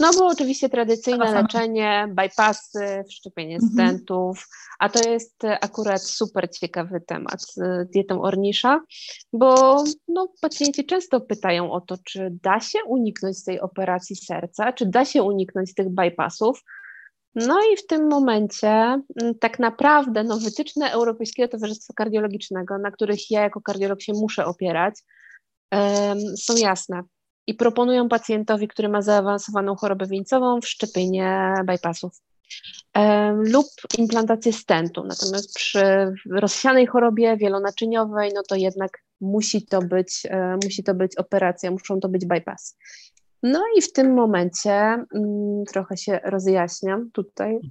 [0.00, 3.72] No bo oczywiście tradycyjne leczenie, bypassy, wszczepienie mhm.
[3.72, 8.80] stentów, a to jest akurat super ciekawy temat z dietą ornisza,
[9.32, 14.86] bo no, pacjenci często pytają o to, czy da się uniknąć tej operacji serca, czy
[14.86, 16.64] da się uniknąć tych bypassów.
[17.46, 23.30] No i w tym momencie mm, tak naprawdę no, wytyczne Europejskiego Towarzystwa Kardiologicznego, na których
[23.30, 24.94] ja jako kardiolog się muszę opierać,
[26.38, 27.02] są jasne
[27.46, 32.12] i proponują pacjentowi, który ma zaawansowaną chorobę wieńcową, wszczepienie bypassów
[33.36, 33.66] lub
[33.98, 35.04] implantację stentu.
[35.04, 41.16] Natomiast przy rozsianej chorobie wielonaczyniowej, no to jednak musi to być, e, musi to być
[41.16, 42.76] operacja, muszą to być bypass.
[43.42, 47.58] No i w tym momencie mm, trochę się rozjaśniam tutaj.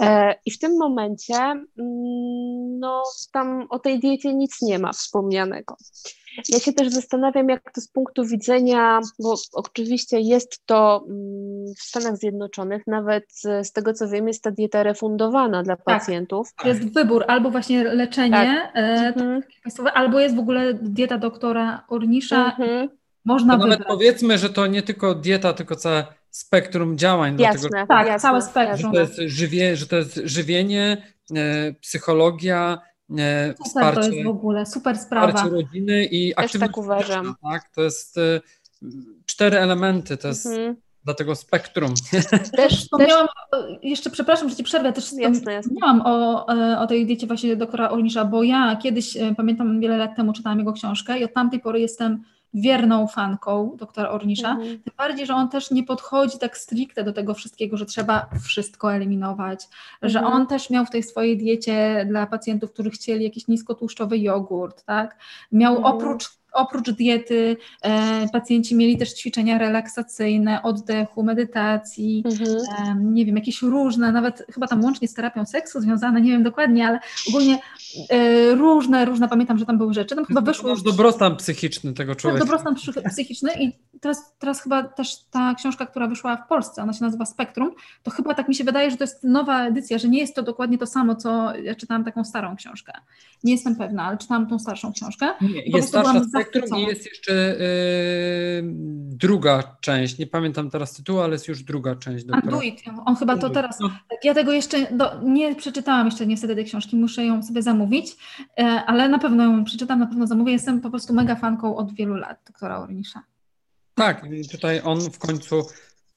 [0.00, 5.76] E, I w tym momencie mm, no, tam o tej diecie nic nie ma wspomnianego.
[6.48, 11.82] Ja się też zastanawiam, jak to z punktu widzenia, bo oczywiście jest to mm, w
[11.82, 13.24] Stanach Zjednoczonych, nawet
[13.62, 15.84] z tego co wiem, jest ta dieta refundowana dla tak.
[15.84, 16.48] pacjentów.
[16.64, 18.84] Jest wybór, albo właśnie leczenie tak.
[18.84, 19.42] e, mhm.
[19.94, 22.44] albo jest w ogóle dieta doktora Ornisza.
[22.44, 22.88] Mhm.
[23.26, 27.40] Można nawet powiedzmy, że to nie tylko dieta, tylko całe spektrum działań.
[27.40, 28.94] Jasne, dlatego, tak, jasne, całe spektrum.
[28.94, 34.28] Że to jest, żywie, że to jest żywienie, e, psychologia, super wsparcie, to jest w
[34.28, 35.26] ogóle, super sprawa.
[35.26, 37.34] Wsparcie rodziny i Też aktywność tak uważam.
[37.42, 37.68] Tak?
[37.74, 38.40] To jest y,
[39.26, 40.76] cztery elementy, to jest mhm.
[41.04, 41.94] dla tego spektrum.
[42.56, 43.26] Też wspomniałam,
[43.82, 47.90] jeszcze przepraszam, że ci przerwę, też jasne, wspomniałam o, e, o tej diecie właśnie doktora
[47.90, 51.60] Olnisza, bo ja kiedyś, e, pamiętam wiele lat temu czytałam jego książkę i od tamtej
[51.60, 52.22] pory jestem
[52.56, 54.78] wierną fanką doktora Ornisza, mhm.
[54.78, 58.94] tym bardziej, że on też nie podchodzi tak stricte do tego wszystkiego, że trzeba wszystko
[58.94, 59.64] eliminować,
[59.94, 60.12] mhm.
[60.12, 64.84] że on też miał w tej swojej diecie dla pacjentów, którzy chcieli jakiś niskotłuszczowy jogurt,
[64.84, 65.16] tak,
[65.52, 65.94] miał mhm.
[65.94, 72.56] oprócz oprócz diety e, pacjenci mieli też ćwiczenia relaksacyjne, oddechu, medytacji, mhm.
[72.78, 76.42] e, nie wiem, jakieś różne, nawet chyba tam łącznie z terapią seksu związane, nie wiem
[76.42, 77.58] dokładnie, ale ogólnie
[78.10, 80.16] e, różne, różne, pamiętam, że tam były rzeczy.
[80.16, 80.82] Tam chyba wyszło już...
[80.82, 82.44] Dobrostan psychiczny tego tak, człowieka.
[82.44, 82.74] Dobrostan
[83.10, 87.24] psychiczny i teraz, teraz chyba też ta książka, która wyszła w Polsce, ona się nazywa
[87.24, 87.70] Spektrum,
[88.02, 90.42] to chyba tak mi się wydaje, że to jest nowa edycja, że nie jest to
[90.42, 92.92] dokładnie to samo, co ja czytałam taką starą książkę.
[93.46, 95.26] Nie jestem pewna, ale czytałam tą starszą książkę.
[95.40, 98.72] Nie, jest starsza spektrum i jest jeszcze yy,
[99.08, 100.18] druga część.
[100.18, 102.24] Nie pamiętam teraz tytułu, ale jest już druga część.
[102.32, 102.82] Anduit.
[103.04, 103.80] On chyba to teraz.
[103.80, 103.90] No.
[104.24, 108.16] Ja tego jeszcze do, nie przeczytałam jeszcze niestety tej książki, muszę ją sobie zamówić,
[108.58, 110.52] yy, ale na pewno ją przeczytam, na pewno zamówię.
[110.52, 113.22] Jestem po prostu mega fanką od wielu lat doktora Ornisza.
[113.94, 115.66] Tak, tutaj on w końcu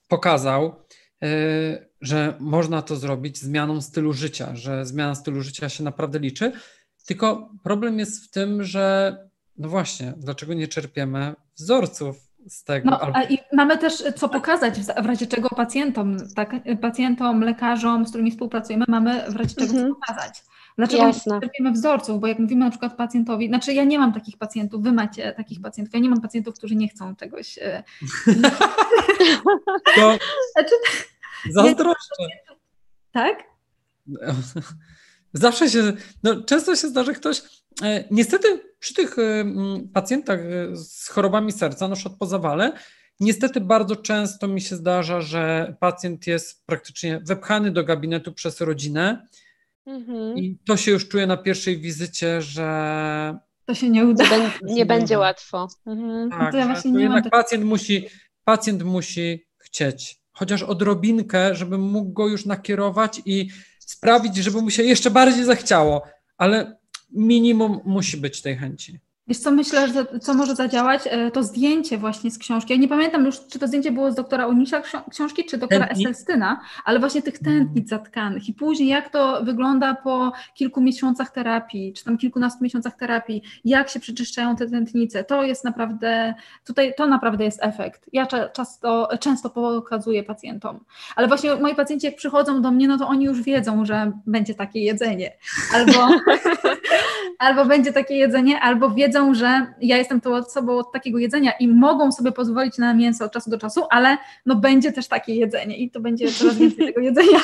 [0.08, 0.76] pokazał,
[1.22, 1.30] yy,
[2.02, 6.52] że można to zrobić zmianą stylu życia, że zmiana stylu życia się naprawdę liczy.
[7.10, 9.16] Tylko problem jest w tym, że
[9.58, 12.18] no właśnie, dlaczego nie czerpiemy wzorców
[12.48, 12.90] z tego?
[12.90, 13.34] No, albo...
[13.34, 18.86] I mamy też co pokazać w razie czego pacjentom, tak, pacjentom, lekarzom, z którymi współpracujemy,
[18.88, 19.90] mamy w razie czego mhm.
[19.90, 20.44] co pokazać.
[20.78, 21.36] Dlaczego Jasne.
[21.36, 22.20] nie czerpiemy wzorców?
[22.20, 25.62] Bo jak mówimy na przykład pacjentowi, znaczy ja nie mam takich pacjentów, wy macie takich
[25.62, 27.58] pacjentów, ja nie mam pacjentów, którzy nie chcą czegoś.
[27.58, 27.84] E,
[29.96, 30.18] to
[30.54, 30.76] znaczy,
[31.50, 32.24] zazdroszczę.
[33.12, 33.44] Tak?
[35.34, 37.42] Zawsze się, no często się zdarza ktoś,
[37.84, 39.46] e, niestety przy tych e,
[39.94, 42.72] pacjentach e, z chorobami serca, na przykład po zawale,
[43.20, 49.28] niestety bardzo często mi się zdarza, że pacjent jest praktycznie wepchany do gabinetu przez rodzinę
[49.86, 50.38] mhm.
[50.38, 54.24] i to się już czuje na pierwszej wizycie, że to się nie uda.
[54.38, 55.68] Nie, nie będzie łatwo.
[55.86, 56.30] Mhm.
[56.30, 58.08] Tak, to ja właśnie nie jednak pacjent musi,
[58.44, 63.50] pacjent musi chcieć, chociaż odrobinkę, żeby mógł go już nakierować i
[63.90, 66.02] sprawić, żeby mu się jeszcze bardziej zachciało,
[66.38, 66.80] ale
[67.12, 69.00] minimum musi być tej chęci.
[69.30, 72.74] Wiesz co, myślę, że co może zadziałać, e, to zdjęcie właśnie z książki.
[72.74, 76.60] Ja nie pamiętam już, czy to zdjęcie było z doktora Unisia książki, czy doktora Esselstyna,
[76.86, 82.04] ale właśnie tych tętnic zatkanych i później jak to wygląda po kilku miesiącach terapii, czy
[82.06, 85.24] tam kilkunastu miesiącach terapii, jak się przeczyszczają te tętnice.
[85.24, 86.34] To jest naprawdę,
[86.66, 88.02] tutaj to naprawdę jest efekt.
[88.14, 90.80] Ja często, często pokazuję pacjentom,
[91.16, 94.56] ale właśnie moi pacjenci jak przychodzą do mnie, no to oni już wiedzą, że będzie
[94.56, 95.32] takie jedzenie.
[95.74, 96.08] Albo,
[97.40, 101.52] albo będzie takie jedzenie, albo wiedzą, wiedzą, że ja jestem tą osobą od takiego jedzenia
[101.60, 105.36] i mogą sobie pozwolić na mięso od czasu do czasu, ale no będzie też takie
[105.36, 107.40] jedzenie i to będzie coraz więcej tego jedzenia.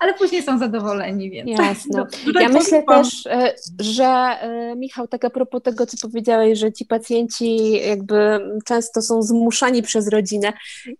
[0.00, 1.50] Ale później są zadowoleni, więc.
[1.50, 2.06] Jasne.
[2.40, 6.86] Ja myślę też, e, że e, Michał, tak a propos tego, co powiedziałeś, że ci
[6.86, 10.52] pacjenci jakby często są zmuszani przez rodzinę.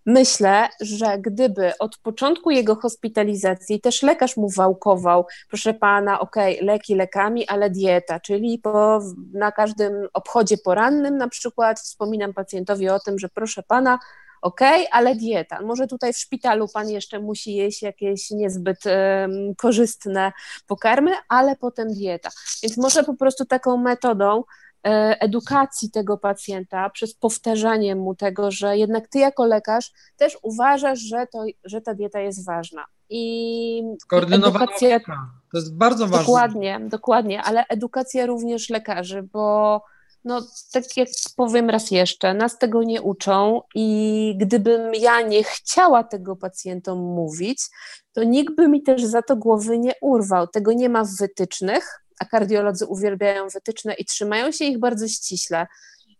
[0.06, 6.66] Myślę, że gdyby od początku jego hospitalizacji też lekarz mu wałkował, proszę pana, okej, okay,
[6.66, 9.00] leki lekami, ale dieta, czyli po,
[9.32, 13.98] na każdym obchodzie porannym na przykład wspominam pacjentowi o tym, że proszę pana,
[14.42, 15.62] ok, ale dieta.
[15.62, 20.32] Może tutaj w szpitalu pan jeszcze musi jeść jakieś niezbyt um, korzystne
[20.66, 22.30] pokarmy, ale potem dieta.
[22.62, 24.44] Więc może po prostu taką metodą
[24.86, 30.98] e, edukacji tego pacjenta przez powtarzanie mu tego, że jednak ty jako lekarz też uważasz,
[30.98, 32.84] że, to, że ta dieta jest ważna.
[33.10, 35.00] I Skoordynowana edukacja,
[35.52, 36.18] to jest bardzo ważne.
[36.18, 39.82] Dokładnie, dokładnie, ale edukacja również lekarzy, bo
[40.24, 40.42] no,
[40.72, 46.36] tak jak powiem raz jeszcze, nas tego nie uczą i gdybym ja nie chciała tego
[46.36, 47.58] pacjentom mówić,
[48.12, 50.46] to nikt by mi też za to głowy nie urwał.
[50.46, 55.66] Tego nie ma w wytycznych, a kardiolodzy uwielbiają wytyczne i trzymają się ich bardzo ściśle.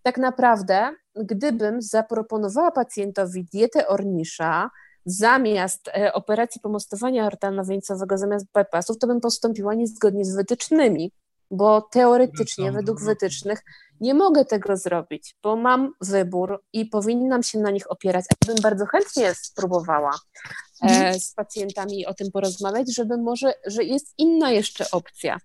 [0.03, 4.70] Tak naprawdę, gdybym zaproponowała pacjentowi dietę ornisza,
[5.07, 11.12] zamiast e, operacji pomostowania ortano-wieńcowego, zamiast bypassów, to bym postąpiła niezgodnie z wytycznymi,
[11.50, 13.62] bo teoretycznie, według wytycznych,
[14.03, 18.24] nie mogę tego zrobić, bo mam wybór i powinnam się na nich opierać.
[18.30, 20.11] A bym bardzo chętnie spróbowała
[20.82, 21.20] e, mhm.
[21.20, 25.38] z pacjentami o tym porozmawiać, żeby może, że jest inna jeszcze opcja.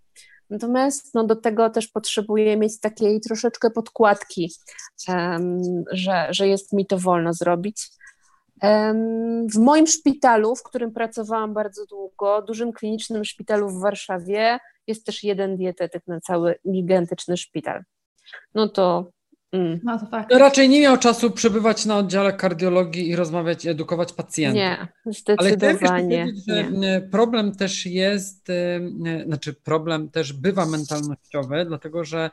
[0.49, 4.51] Natomiast no, do tego też potrzebuję mieć takiej troszeczkę podkładki,
[5.07, 7.89] um, że, że jest mi to wolno zrobić.
[9.53, 15.23] W moim szpitalu, w którym pracowałam bardzo długo, dużym klinicznym szpitalu w Warszawie, jest też
[15.23, 17.83] jeden dietetyk na cały gigantyczny szpital.
[18.55, 19.11] No to.
[19.51, 19.79] Mm.
[19.83, 20.33] No to fakt.
[20.33, 24.57] Raczej nie miał czasu przebywać na oddziale kardiologii i rozmawiać i edukować pacjentów.
[24.57, 26.21] Nie, zdecydowanie.
[26.23, 27.01] Ale że nie.
[27.11, 28.47] problem też jest,
[29.25, 32.29] znaczy problem też bywa mentalnościowy, dlatego że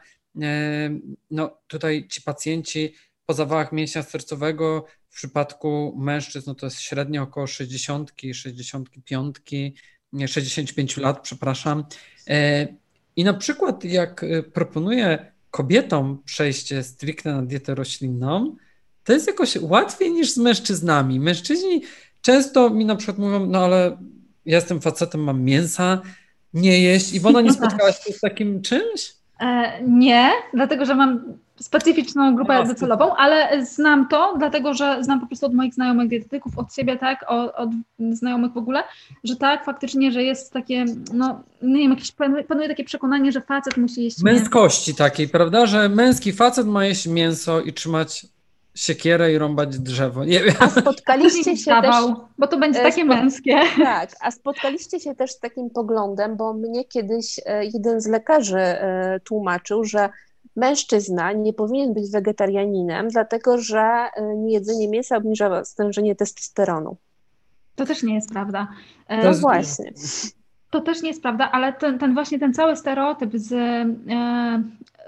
[1.31, 2.95] no, tutaj ci pacjenci
[3.27, 9.37] po zawałach mięśnia sercowego w przypadku mężczyzn no to jest średnio około 60, 65,
[10.27, 11.85] 65 lat, przepraszam.
[12.29, 12.67] E,
[13.17, 18.57] I na przykład jak proponuję kobietom przejście stricte na dietę roślinną,
[19.05, 21.21] to jest jakoś łatwiej niż z mężczyznami.
[21.21, 21.83] Mężczyźni
[22.21, 23.99] często mi na przykład mówią, no ale
[24.47, 26.03] ja jestem facetem, mam mięsa,
[26.55, 27.13] nie jeść.
[27.13, 29.15] Iwona, nie spotkałaś się z takim czymś?
[29.41, 35.21] E, nie, dlatego że mam specyficzną grupę no, docelową, ale znam to, dlatego że znam
[35.21, 37.71] po prostu od moich znajomych dietetyków, od siebie, tak, od, od
[38.11, 38.83] znajomych w ogóle,
[39.25, 42.13] że tak, faktycznie, że jest takie, no, nie wiem, jakieś
[42.49, 45.05] panuje takie przekonanie, że facet musi jeść Męskości mięso.
[45.05, 48.27] takiej, prawda, że męski facet ma jeść mięso i trzymać
[48.75, 50.25] siekierę i rąbać drzewo.
[50.25, 50.55] Nie wiem.
[50.59, 51.97] A spotkaliście się też...
[52.39, 53.61] Bo to będzie e, takie męskie.
[53.77, 58.59] Tak, a spotkaliście się też z takim poglądem, bo mnie kiedyś e, jeden z lekarzy
[58.59, 60.09] e, tłumaczył, że
[60.57, 66.97] mężczyzna nie powinien być wegetarianinem, dlatego że niejedzenie mięsa obniża stężenie testosteronu.
[67.77, 68.69] To też nie jest prawda.
[69.25, 69.93] No właśnie.
[70.71, 74.63] To też nie jest prawda, ale ten, ten właśnie ten cały stereotyp z, e,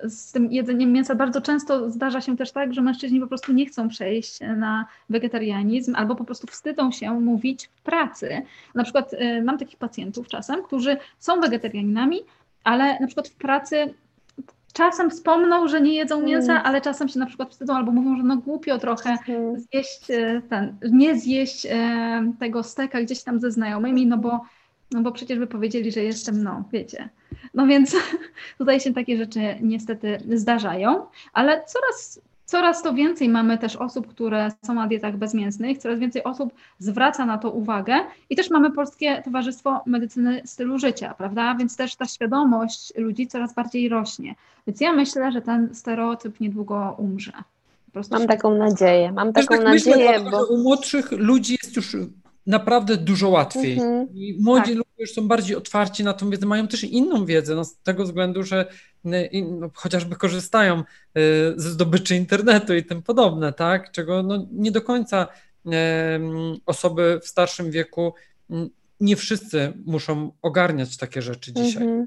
[0.04, 3.66] z tym jedzeniem mięsa bardzo często zdarza się też tak, że mężczyźni po prostu nie
[3.66, 8.42] chcą przejść na wegetarianizm albo po prostu wstydzą się mówić w pracy.
[8.74, 12.20] Na przykład e, mam takich pacjentów czasem, którzy są wegetarianinami,
[12.64, 13.94] ale na przykład w pracy
[14.76, 16.66] czasem wspomną, że nie jedzą mięsa, mm.
[16.66, 19.60] ale czasem się na przykład wstydzą albo mówią, że no głupio trochę mm.
[19.60, 24.40] zjeść e, ten, nie zjeść e, tego steka gdzieś tam ze znajomymi, no bo
[24.90, 27.08] no bo przecież by powiedzieli, że jestem, no wiecie.
[27.54, 27.96] No więc
[28.58, 34.50] tutaj się takie rzeczy niestety zdarzają, ale coraz, coraz to więcej mamy też osób, które
[34.66, 37.94] są na dietach bezmięsnych, coraz więcej osób zwraca na to uwagę
[38.30, 41.54] i też mamy Polskie Towarzystwo Medycyny Stylu Życia, prawda?
[41.54, 44.34] Więc też ta świadomość ludzi coraz bardziej rośnie.
[44.66, 47.32] Więc ja myślę, że ten stereotyp niedługo umrze.
[48.10, 50.46] Mam taką nadzieję, mam taką tak nadzieję, myślę, bo...
[50.46, 51.96] U młodszych ludzi jest już
[52.46, 53.72] naprawdę dużo łatwiej.
[53.72, 54.08] Mhm.
[54.14, 54.76] I młodzi tak.
[54.76, 58.04] ludzie już są bardziej otwarci na tą wiedzę, mają też inną wiedzę, no, z tego
[58.04, 58.66] względu, że
[59.06, 59.30] y,
[59.60, 60.82] no, chociażby korzystają y,
[61.56, 63.92] ze zdobyczy internetu i tym podobne, tak?
[63.92, 65.26] Czego no, nie do końca
[66.66, 68.14] osoby w starszym wieku
[69.00, 71.86] nie wszyscy muszą ogarniać takie rzeczy dzisiaj.
[71.86, 72.04] -hmm.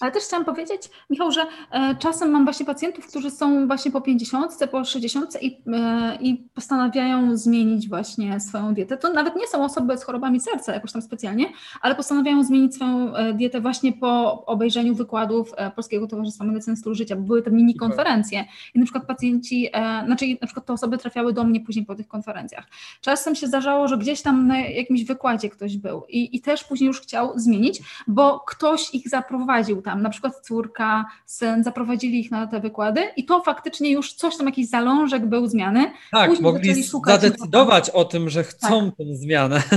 [0.00, 4.00] Ale też chciałam powiedzieć, Michał, że e, czasem mam właśnie pacjentów, którzy są właśnie po
[4.00, 8.96] 50, po 60 i, e, i postanawiają zmienić właśnie swoją dietę.
[8.96, 11.46] To nawet nie są osoby z chorobami serca jakoś tam specjalnie,
[11.80, 17.16] ale postanawiają zmienić swoją e, dietę właśnie po obejrzeniu wykładów Polskiego Towarzystwa Medycyny Stylu Życia,
[17.16, 19.68] bo były to mini konferencje i na przykład pacjenci,
[20.06, 22.66] znaczy na przykład te osoby trafiały do mnie później po tych konferencjach.
[23.00, 26.88] Czasem się zdarzało, że gdzieś tam na jakimś wykładzie ktoś był i i, też później
[26.88, 32.46] już chciał zmienić, bo ktoś ich zaprowadził tam, na przykład córka, syn, zaprowadzili ich na
[32.46, 35.92] te wykłady i to faktycznie już coś tam, jakiś zalążek był zmiany.
[36.10, 38.96] Tak, później mogli zadecydować o tym, że chcą tak.
[38.96, 39.62] tę zmianę.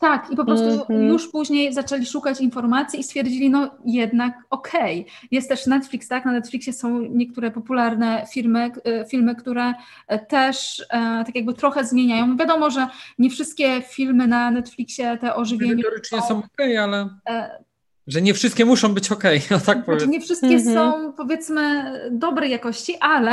[0.00, 1.12] Tak, i po prostu mm -hmm.
[1.12, 5.00] już później zaczęli szukać informacji i stwierdzili, no jednak okej.
[5.00, 5.28] Okay.
[5.30, 6.24] Jest też Netflix, tak?
[6.24, 9.74] Na Netflixie są niektóre popularne filmy, e, filmy, które
[10.06, 12.36] e, też e, tak jakby trochę zmieniają.
[12.36, 12.88] Wiadomo, że
[13.18, 15.82] nie wszystkie filmy na Netflixie te ożywienie.
[15.82, 17.08] Teoretycznie są okej, okay, ale.
[18.06, 20.10] Że nie wszystkie muszą być ok, no tak znaczy, powiem.
[20.10, 20.74] Nie wszystkie mm -hmm.
[20.74, 23.32] są powiedzmy dobrej jakości, ale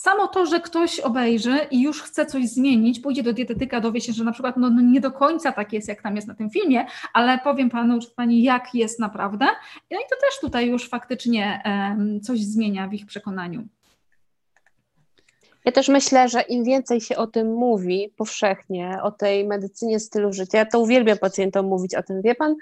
[0.00, 4.12] Samo to, że ktoś obejrzy i już chce coś zmienić, pójdzie do dietetyka, dowie się,
[4.12, 6.50] że na przykład no, no nie do końca tak jest, jak tam jest na tym
[6.50, 9.46] filmie, ale powiem panu czy pani, jak jest naprawdę.
[9.90, 13.68] No i to też tutaj już faktycznie um, coś zmienia w ich przekonaniu.
[15.64, 20.32] Ja też myślę, że im więcej się o tym mówi powszechnie, o tej medycynie stylu
[20.32, 22.56] życia, ja to uwielbiam pacjentom mówić o tym, wie pan,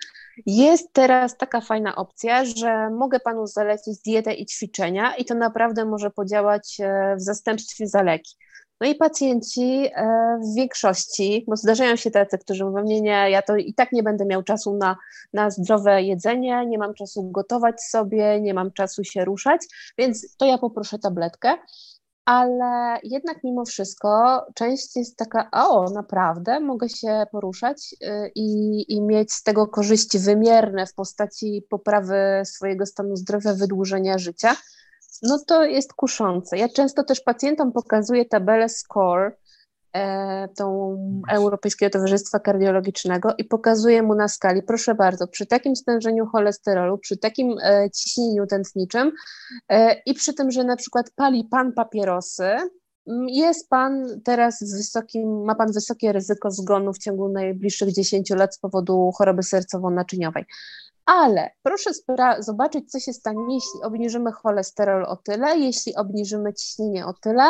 [0.46, 5.84] jest teraz taka fajna opcja, że mogę panu zalecić dietę i ćwiczenia i to naprawdę
[5.84, 8.36] może podziałać e, w zastępstwie za leki.
[8.80, 13.42] No i pacjenci e, w większości, bo zdarzają się tacy, którzy mówią, nie, nie, ja
[13.42, 14.96] to i tak nie będę miał czasu na,
[15.32, 19.61] na zdrowe jedzenie, nie mam czasu gotować sobie, nie mam czasu się ruszać,
[19.99, 21.57] więc to ja poproszę tabletkę
[22.29, 29.03] ale jednak mimo wszystko część jest taka, o, naprawdę mogę się poruszać y, i, i
[29.03, 34.57] mieć z tego korzyści wymierne w postaci poprawy swojego stanu zdrowia, wydłużenia życia,
[35.22, 36.59] no to jest kuszące.
[36.59, 39.37] Ja często też pacjentom pokazuję tabelę SCORE,
[40.57, 40.97] tą
[41.30, 47.16] Europejskiego Towarzystwa Kardiologicznego i pokazuje mu na skali, proszę bardzo, przy takim stężeniu cholesterolu, przy
[47.16, 49.12] takim e, ciśnieniu tętniczym
[49.68, 52.57] e, i przy tym, że na przykład pali pan papierosy,
[53.26, 58.55] jest pan teraz z wysokim, ma pan wysokie ryzyko zgonu w ciągu najbliższych 10 lat
[58.55, 60.45] z powodu choroby sercowo-naczyniowej.
[61.07, 61.91] Ale proszę
[62.39, 67.45] zobaczyć, co się stanie, jeśli obniżymy cholesterol o tyle, jeśli obniżymy ciśnienie o tyle,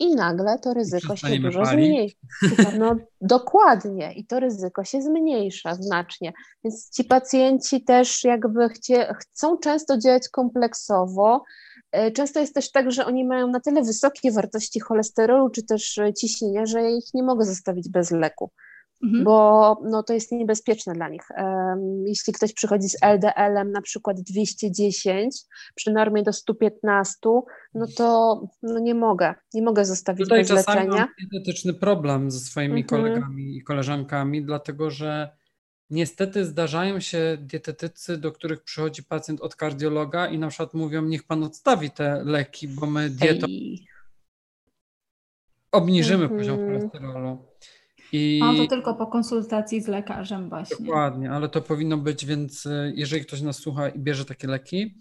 [0.00, 2.16] i nagle to ryzyko się dużo zmniejsza.
[2.78, 6.32] No dokładnie i to ryzyko się zmniejsza znacznie.
[6.64, 11.44] Więc ci pacjenci też jakby chcie, chcą często działać kompleksowo.
[11.92, 16.00] E, często jest też tak, że oni mają na tyle wysokie wartości cholesterolu czy też
[16.20, 18.50] ciśnienia, że ja ich nie mogę zostawić bez leku
[19.04, 19.24] mhm.
[19.24, 21.22] bo no, to jest niebezpieczne dla nich.
[21.36, 25.36] Um, jeśli ktoś przychodzi z LDL-em na przykład 210
[25.74, 27.14] przy normie do 115,
[27.74, 30.96] no to no, nie mogę, nie mogę zostawić Tutaj bez czasami leczenia.
[30.96, 33.02] Mam dietetyczny problem ze swoimi mhm.
[33.02, 35.30] kolegami i koleżankami, dlatego że
[35.90, 41.22] Niestety zdarzają się dietetycy, do których przychodzi pacjent od kardiologa i na przykład mówią, niech
[41.22, 43.86] pan odstawi te leki, bo my dietą Ej.
[45.72, 46.38] obniżymy mm -hmm.
[46.38, 47.38] poziom cholesterolu.
[48.14, 48.40] I...
[48.40, 50.86] No to tylko po konsultacji z lekarzem właśnie.
[50.86, 54.94] Dokładnie, ale to powinno być, więc e, jeżeli ktoś nas słucha i bierze takie leki,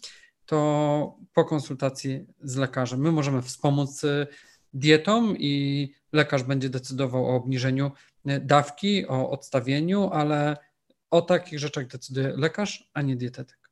[0.46, 3.02] to po konsultacji z lekarzem.
[3.02, 4.28] My możemy wspomóc e,
[4.74, 7.92] dietą i lekarz będzie decydował o obniżeniu
[8.26, 10.58] e, dawki, o odstawieniu, ale
[11.12, 13.63] o takich rzeczach decyduje lekarz, a nie dietetyk.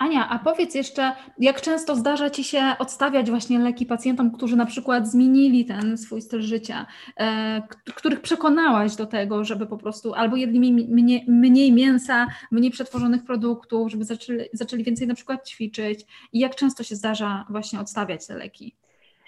[0.00, 4.66] Ania, a powiedz jeszcze, jak często zdarza Ci się odstawiać właśnie leki pacjentom, którzy na
[4.66, 6.86] przykład zmienili ten swój styl życia,
[7.16, 7.62] e,
[7.94, 13.90] których przekonałaś do tego, żeby po prostu albo jedli mniej, mniej mięsa, mniej przetworzonych produktów,
[13.90, 18.34] żeby zaczęli, zaczęli więcej na przykład ćwiczyć i jak często się zdarza właśnie odstawiać te
[18.34, 18.79] leki?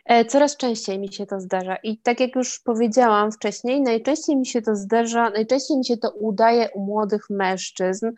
[0.05, 4.46] E, coraz częściej mi się to zdarza i tak jak już powiedziałam wcześniej, najczęściej mi
[4.46, 8.11] się to zdarza, najczęściej mi się to udaje u młodych mężczyzn,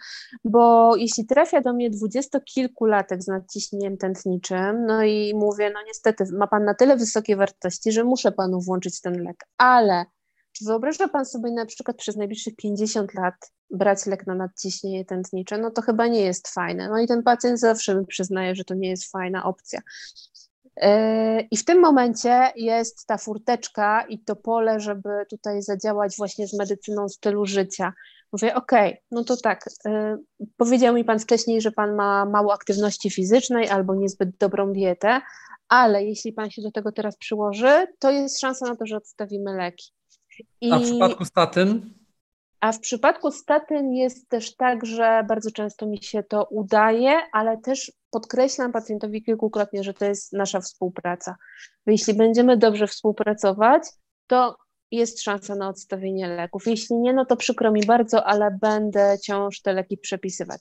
[0.45, 6.47] bo jeśli trafia do mnie dwudziestokilkulatek z nadciśnieniem tętniczym, no i mówię, no niestety ma
[6.47, 10.05] pan na tyle wysokie wartości, że muszę panu włączyć ten lek, ale
[10.53, 13.35] czy wyobraża pan sobie na przykład przez najbliższych 50 lat
[13.71, 15.59] brać lek na nadciśnienie tętnicze?
[15.59, 16.89] No to chyba nie jest fajne.
[16.89, 19.81] No i ten pacjent zawsze mi przyznaje, że to nie jest fajna opcja.
[20.77, 26.49] E, I w tym momencie jest ta furteczka i to pole, żeby tutaj zadziałać właśnie
[26.49, 27.93] z medycyną stylu życia.
[28.33, 30.17] Mówię, okej, okay, no to tak, e,
[30.57, 35.21] powiedział mi Pan wcześniej, że Pan ma mało aktywności fizycznej albo niezbyt dobrą dietę,
[35.69, 39.57] ale jeśli Pan się do tego teraz przyłoży, to jest szansa na to, że odstawimy
[39.57, 39.93] leki.
[40.61, 40.73] I...
[40.73, 41.95] A w przypadku statyn?
[42.61, 47.59] A w przypadku statyn jest też tak, że bardzo często mi się to udaje, ale
[47.59, 51.37] też podkreślam pacjentowi kilkukrotnie, że to jest nasza współpraca.
[51.87, 53.83] Jeśli będziemy dobrze współpracować,
[54.27, 54.57] to
[54.91, 56.67] jest szansa na odstawienie leków.
[56.67, 60.61] Jeśli nie, no to przykro mi bardzo, ale będę ciąż te leki przepisywać.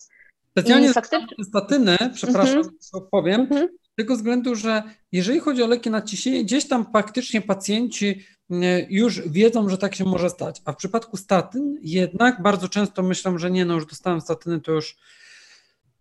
[0.51, 1.45] Specjalnie faktycznie...
[1.45, 3.01] statyny, przepraszam, mm -hmm.
[3.11, 3.67] powiem, mm -hmm.
[3.91, 8.25] z tego względu, że jeżeli chodzi o leki na ciśnienie, gdzieś tam praktycznie pacjenci
[8.89, 10.61] już wiedzą, że tak się może stać.
[10.65, 14.71] A w przypadku statyn jednak bardzo często myślą, że nie, no już dostałem statyny, to
[14.71, 14.97] już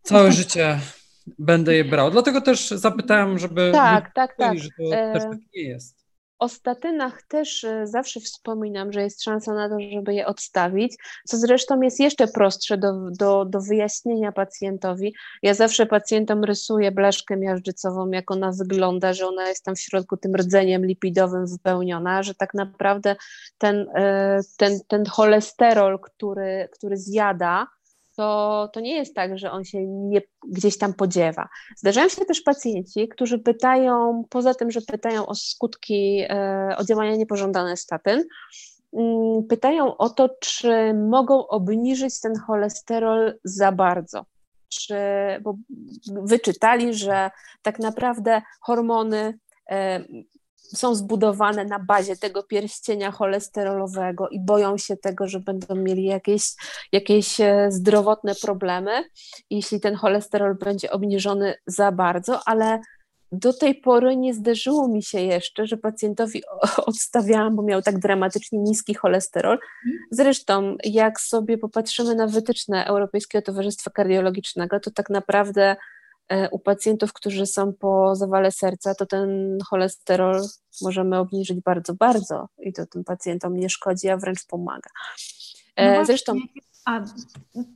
[0.03, 0.81] całe życie
[1.39, 2.11] będę je brał.
[2.11, 4.59] Dlatego też zapytałem, żeby tak, tak, tak.
[4.59, 6.03] że to też tak nie jest.
[6.39, 10.97] o statynach też e, zawsze wspominam, że jest szansa na to, żeby je odstawić,
[11.27, 15.15] co zresztą jest jeszcze prostsze do, do, do wyjaśnienia pacjentowi.
[15.43, 20.17] Ja zawsze pacjentom rysuję blaszkę miażdżycową, jak ona wygląda, że ona jest tam w środku
[20.17, 23.17] tym rdzeniem lipidowym wypełniona, że tak naprawdę
[23.59, 27.67] ten, e, ten, ten cholesterol, który, który zjada,
[28.23, 31.49] to, to nie jest tak, że on się nie, gdzieś tam podziewa.
[31.77, 37.17] Zdarzają się też pacjenci, którzy pytają, poza tym, że pytają o skutki, e, o działania
[37.17, 38.25] niepożądane statyn,
[38.93, 44.25] mm, pytają o to, czy mogą obniżyć ten cholesterol za bardzo.
[44.69, 44.97] Czy,
[45.43, 45.57] bo
[46.09, 47.31] wyczytali, że
[47.63, 49.39] tak naprawdę hormony
[49.71, 50.05] e,
[50.75, 56.43] są zbudowane na bazie tego pierścienia cholesterolowego i boją się tego, że będą mieli jakieś,
[56.93, 59.05] jakieś e, zdrowotne problemy,
[59.51, 62.81] jeśli ten cholesterol będzie obniżony za bardzo, ale
[63.33, 66.43] do tej pory nie zdarzyło mi się jeszcze, że pacjentowi
[66.87, 69.59] odstawiałam, bo miał tak dramatycznie niski cholesterol.
[70.11, 75.77] Zresztą, jak sobie popatrzymy na wytyczne Europejskiego Towarzystwa Kardiologicznego, to tak naprawdę
[76.51, 80.43] u pacjentów, którzy są po zawale serca, to ten cholesterol
[80.83, 84.91] możemy obniżyć bardzo, bardzo i to tym pacjentom nie szkodzi, a wręcz pomaga.
[85.77, 86.35] E, no zresztą.
[86.85, 87.01] A,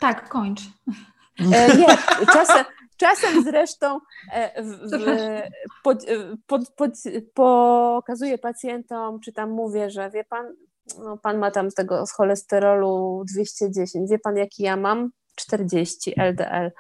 [0.00, 0.60] tak, kończ.
[1.52, 1.86] E, nie,
[2.32, 2.64] czasem,
[2.96, 4.00] czasem zresztą
[4.56, 5.42] w, w,
[5.82, 6.06] pod,
[6.46, 6.90] pod, pod,
[7.34, 10.46] pokazuję pacjentom, czy tam mówię, że wie pan,
[10.98, 15.10] no pan ma tam tego z cholesterolu 210, wie pan jaki ja mam?
[15.36, 16.70] 40 LDL.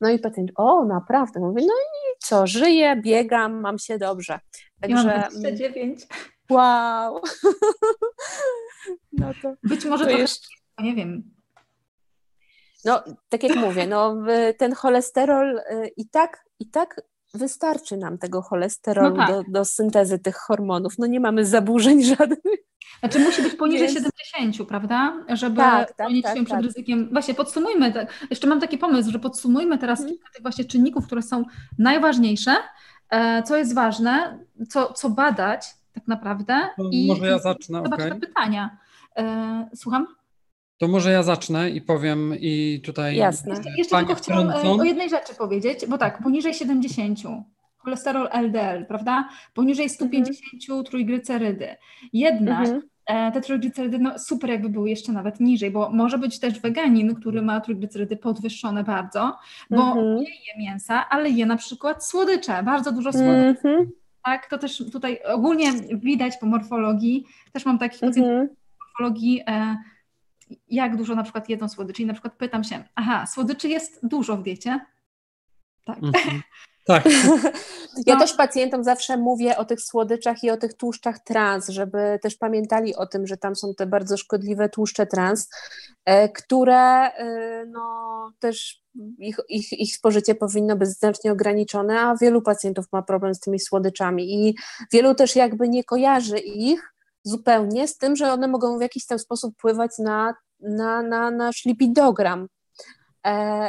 [0.00, 4.40] No i pacjent, o naprawdę, mówię, no i co, żyję, biegam, mam się dobrze.
[4.80, 6.06] Także, ja mam 29.
[6.50, 7.20] Wow.
[9.12, 10.48] no to, Być może to jeszcze...
[10.78, 11.34] nie wiem.
[12.84, 14.16] No, tak jak mówię, no,
[14.58, 17.00] ten cholesterol y, i tak, i tak
[17.34, 19.28] wystarczy nam tego cholesterolu no tak.
[19.28, 20.98] do, do syntezy tych hormonów.
[20.98, 22.64] No nie mamy zaburzeń żadnych.
[23.00, 24.06] Znaczy musi być poniżej Więc...
[24.34, 25.24] 70, prawda?
[25.28, 26.64] Żeby tak, tak, chronić tak, się przed tak.
[26.64, 27.08] ryzykiem.
[27.12, 30.14] Właśnie podsumujmy, tak, jeszcze mam taki pomysł, że podsumujmy teraz hmm.
[30.14, 31.44] kilka tych właśnie czynników, które są
[31.78, 32.56] najważniejsze,
[33.10, 36.68] e, co jest ważne, co, co badać tak naprawdę.
[36.76, 38.08] To i może ja zacznę, okay.
[38.08, 38.78] na pytania.
[39.16, 40.06] E, słucham?
[40.78, 43.16] To może ja zacznę i powiem i tutaj...
[43.16, 43.54] Jasne.
[43.54, 47.18] Jeszcze, jeszcze tylko chciałam e, o jednej rzeczy powiedzieć, bo tak, poniżej 70
[47.84, 49.28] cholesterol LDL, prawda?
[49.54, 50.84] Poniżej 150 mhm.
[50.84, 51.76] trójglycerydy.
[52.12, 52.82] Jednak mhm.
[53.06, 57.14] E, te trójglicerydy no super jakby były jeszcze nawet niżej, bo może być też weganin,
[57.14, 59.38] który ma trójglicerydy podwyższone bardzo,
[59.70, 60.16] bo mhm.
[60.16, 63.68] nie je mięsa, ale je na przykład słodycze, bardzo dużo słodyczy.
[63.68, 63.90] Mhm.
[64.24, 68.48] Tak, to też tutaj ogólnie widać po morfologii, też mam takich pacjentów mhm.
[68.80, 69.76] morfologii, e,
[70.68, 74.36] jak dużo na przykład jedzą słodyczy i na przykład pytam się, aha, słodyczy jest dużo
[74.36, 74.80] w diecie?
[75.84, 75.98] Tak.
[76.84, 77.04] Tak.
[78.06, 78.20] Ja no.
[78.20, 82.96] też pacjentom zawsze mówię o tych słodyczach i o tych tłuszczach trans, żeby też pamiętali
[82.96, 85.48] o tym, że tam są te bardzo szkodliwe tłuszcze trans,
[86.04, 88.82] e, które e, no, też
[89.18, 93.60] ich, ich, ich spożycie powinno być znacznie ograniczone, a wielu pacjentów ma problem z tymi
[93.60, 94.54] słodyczami i
[94.92, 99.18] wielu też jakby nie kojarzy ich zupełnie z tym, że one mogą w jakiś tam
[99.18, 102.46] sposób wpływać na, na, na nasz lipidogram,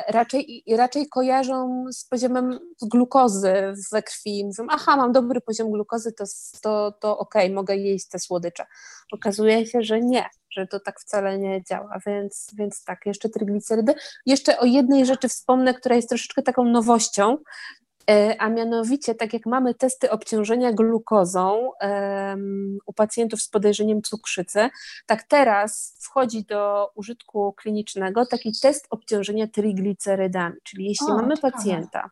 [0.08, 3.54] raczej, raczej kojarzą z poziomem glukozy
[3.92, 4.46] we krwi.
[4.46, 6.24] Mówią, aha, mam dobry poziom glukozy, to,
[6.62, 8.66] to, to okej, okay, mogę jeść te słodycze.
[9.12, 13.94] Okazuje się, że nie, że to tak wcale nie działa, więc, więc tak, jeszcze tryglicerydy.
[14.26, 17.85] Jeszcze o jednej rzeczy wspomnę, która jest troszeczkę taką nowością, E,
[18.40, 24.70] a mianowicie, tak jak mamy testy obciążenia glukozą um, u pacjentów z podejrzeniem cukrzycy,
[25.06, 31.54] tak teraz wchodzi do użytku klinicznego taki test obciążenia triglicerydami, czyli jeśli o, mamy ciekawe.
[31.54, 32.10] pacjenta,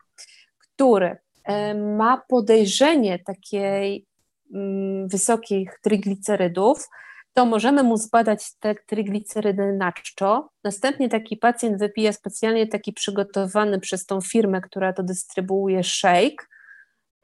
[0.60, 1.18] który
[1.48, 4.06] um, ma podejrzenie takiej
[4.52, 6.88] um, wysokich triglicerydów,
[7.34, 10.50] to możemy mu zbadać te triglicerydy na czczo.
[10.64, 16.46] Następnie taki pacjent wypija specjalnie taki przygotowany przez tą firmę, która to dystrybuuje shake.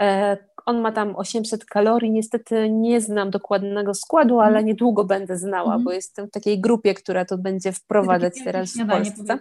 [0.02, 2.12] E, on ma tam 800 kalorii.
[2.12, 4.66] Niestety nie znam dokładnego składu, ale mhm.
[4.66, 5.84] niedługo będę znała, mm.
[5.84, 9.40] bo jestem w takiej grupie, która to będzie wprowadzać teraz w Polsce.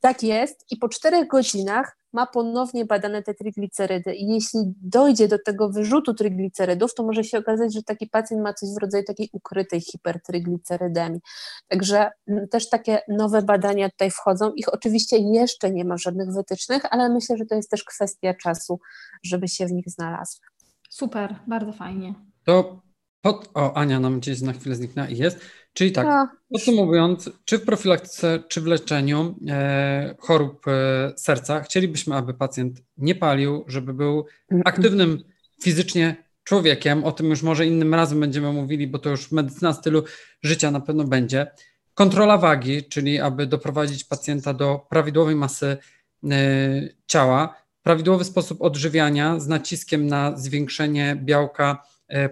[0.00, 0.64] Tak jest.
[0.70, 6.14] I po czterech godzinach ma ponownie badane te triglicerydy i jeśli dojdzie do tego wyrzutu
[6.14, 11.20] triglicerydów, to może się okazać, że taki pacjent ma coś w rodzaju takiej ukrytej hipertriglicerydemii.
[11.68, 14.52] Także mm, też takie nowe badania tutaj wchodzą.
[14.56, 18.80] Ich oczywiście jeszcze nie ma żadnych wytycznych, ale myślę, że to jest też kwestia czasu,
[19.22, 20.46] żeby się w nich znalazły.
[20.90, 22.14] Super, bardzo fajnie.
[22.44, 22.87] To
[23.20, 25.40] pod, o, Ania nam gdzieś na chwilę zniknęła i jest.
[25.72, 26.28] Czyli tak, no.
[26.52, 33.14] podsumowując, czy w profilaktyce, czy w leczeniu e, chorób e, serca chcielibyśmy, aby pacjent nie
[33.14, 34.26] palił, żeby był
[34.64, 35.24] aktywnym
[35.62, 40.04] fizycznie człowiekiem, o tym już może innym razem będziemy mówili, bo to już medycyna stylu
[40.42, 41.46] życia na pewno będzie.
[41.94, 45.76] Kontrola wagi, czyli aby doprowadzić pacjenta do prawidłowej masy
[46.24, 51.82] y, ciała, prawidłowy sposób odżywiania z naciskiem na zwiększenie białka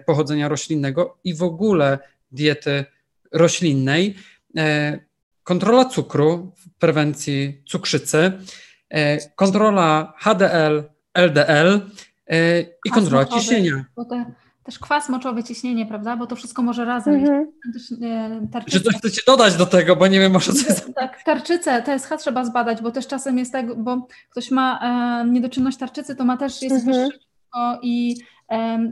[0.05, 1.99] pochodzenia roślinnego i w ogóle
[2.31, 2.85] diety
[3.31, 4.15] roślinnej,
[4.57, 4.61] y,
[5.43, 8.31] kontrola cukru w prewencji cukrzycy,
[9.35, 11.81] kontrola HDL, LDL
[12.85, 13.85] i kontrola ciśnienia.
[13.95, 14.25] Bo te
[14.67, 16.17] też kwas moczowy, ciśnienie, prawda?
[16.17, 17.15] Bo to wszystko może razem.
[17.15, 17.51] Mhm.
[17.73, 20.93] Też, e, Czy coś chcecie dodać do tego, bo nie wiem, może co jest.
[20.95, 24.79] Tak, tarczycę, TSH trzeba zbadać, bo też czasem jest tak, bo ktoś ma
[25.23, 27.09] e, niedoczynność tarczycy, to ma też jest mhm.
[27.81, 28.23] i e,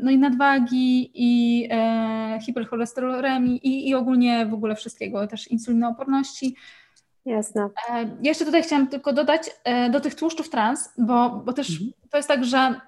[0.03, 6.55] no i nadwagi, i e, hipercholesterolemi, i, i ogólnie w ogóle wszystkiego, też insulinooporności.
[7.25, 7.69] Jasne.
[7.89, 11.91] E, jeszcze tutaj chciałam tylko dodać e, do tych tłuszczów trans, bo, bo też mhm.
[12.09, 12.81] to jest tak, że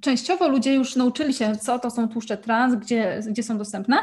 [0.00, 3.96] częściowo ludzie już nauczyli się, co to są tłuszcze trans, gdzie, gdzie są dostępne,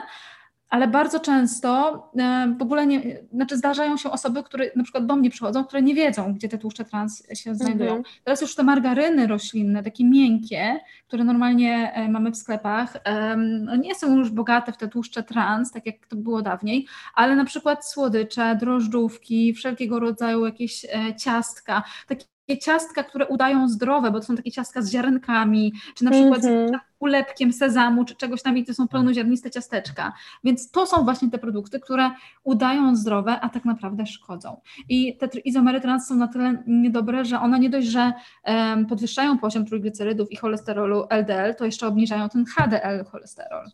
[0.71, 5.15] ale bardzo często e, w ogóle nie, znaczy zdarzają się osoby, które na przykład do
[5.15, 7.95] mnie przychodzą, które nie wiedzą, gdzie te tłuszcze trans się znajdują.
[7.95, 8.15] Mhm.
[8.23, 12.97] Teraz już te margaryny roślinne, takie miękkie, które normalnie e, mamy w sklepach,
[13.37, 17.35] no nie są już bogate w te tłuszcze trans, tak jak to było dawniej, ale
[17.35, 24.19] na przykład słodycze, drożdżówki, wszelkiego rodzaju jakieś e, ciastka, takie ciastka, które udają zdrowe, bo
[24.19, 26.77] to są takie ciastka z ziarenkami, czy na przykład mm -hmm.
[26.77, 30.13] z ulepkiem sezamu, czy czegoś tam i to są pełnoziarniste ciasteczka.
[30.43, 32.11] Więc to są właśnie te produkty, które
[32.43, 34.61] udają zdrowe, a tak naprawdę szkodzą.
[34.89, 38.13] I te izomery trans są na tyle niedobre, że one nie dość, że
[38.45, 43.65] um, podwyższają poziom trójglicerydów i cholesterolu LDL, to jeszcze obniżają ten HDL cholesterol.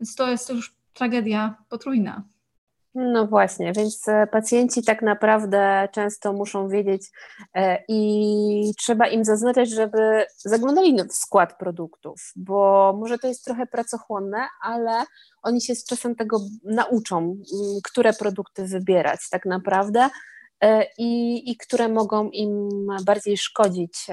[0.00, 2.22] Więc to jest już tragedia potrójna.
[2.94, 7.02] No właśnie, więc e, pacjenci tak naprawdę często muszą wiedzieć
[7.54, 13.66] e, i trzeba im zaznaczać, żeby zaglądali w skład produktów, bo może to jest trochę
[13.66, 15.04] pracochłonne, ale
[15.42, 17.36] oni się z czasem tego nauczą,
[17.84, 20.08] które produkty wybierać tak naprawdę
[20.60, 22.68] e, i, i które mogą im
[23.04, 24.06] bardziej szkodzić.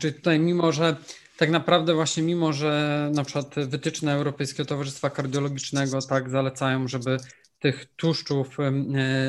[0.00, 0.96] Czyli tutaj mimo, że
[1.42, 7.16] tak naprawdę właśnie mimo, że na przykład wytyczne Europejskiego Towarzystwa Kardiologicznego tak zalecają, żeby
[7.58, 8.72] tych tłuszczów e,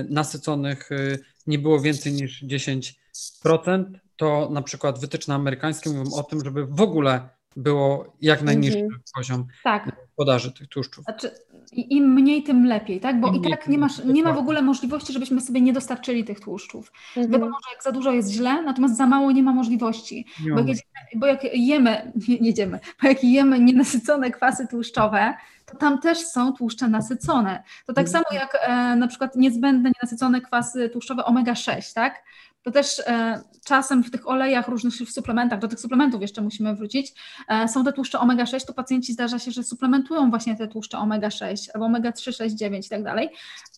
[0.10, 3.84] nasyconych e, nie było więcej niż 10%,
[4.16, 8.92] to na przykład wytyczne amerykańskie mówią o tym, żeby w ogóle było jak najniższy mm
[8.92, 9.12] -hmm.
[9.16, 9.96] poziom tak.
[10.16, 11.06] Podaży tych tłuszczów.
[11.06, 11.32] Znaczy,
[11.72, 13.20] im mniej, tym lepiej, tak?
[13.20, 16.24] Bo Im i tak nie, masz, nie ma w ogóle możliwości, żebyśmy sobie nie dostarczyli
[16.24, 16.92] tych tłuszczów.
[17.16, 17.32] -hmm.
[17.32, 20.26] Wiadomo, że jak za dużo jest źle, natomiast za mało nie ma możliwości.
[20.46, 20.84] Nie bo, jak jedziemy,
[21.16, 25.34] bo jak jemy, nie, jedziemy, bo jak jemy nienasycone kwasy tłuszczowe,
[25.66, 27.64] to tam też są tłuszcze nasycone.
[27.86, 32.24] To tak samo jak e, na przykład niezbędne nienasycone kwasy tłuszczowe omega-6, tak?
[32.64, 36.76] To też e, czasem w tych olejach, różnych w suplementach, do tych suplementów jeszcze musimy
[36.76, 37.14] wrócić,
[37.48, 41.70] e, są te tłuszcze omega-6, to pacjenci zdarza się, że suplementują właśnie te tłuszcze omega-6
[41.74, 43.30] albo omega-3, 6, 9 i tak dalej.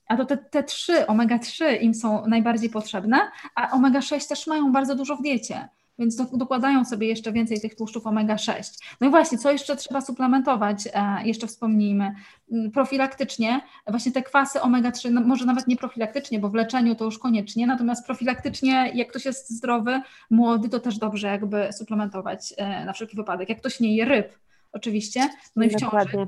[0.07, 4.95] A to te, te 3, omega-3 im są najbardziej potrzebne, a omega-6 też mają bardzo
[4.95, 5.69] dużo w diecie
[5.99, 8.79] więc dokładają sobie jeszcze więcej tych tłuszczów omega-6.
[9.01, 12.15] No i właśnie, co jeszcze trzeba suplementować, e, jeszcze wspomnijmy,
[12.51, 17.05] mm, profilaktycznie, właśnie te kwasy omega-3, no może nawet nie profilaktycznie, bo w leczeniu to
[17.05, 22.85] już koniecznie, natomiast profilaktycznie, jak ktoś jest zdrowy, młody, to też dobrze jakby suplementować e,
[22.85, 23.49] na wszelki wypadek.
[23.49, 24.39] Jak ktoś nie je ryb,
[24.71, 26.27] oczywiście, no i w ciąży,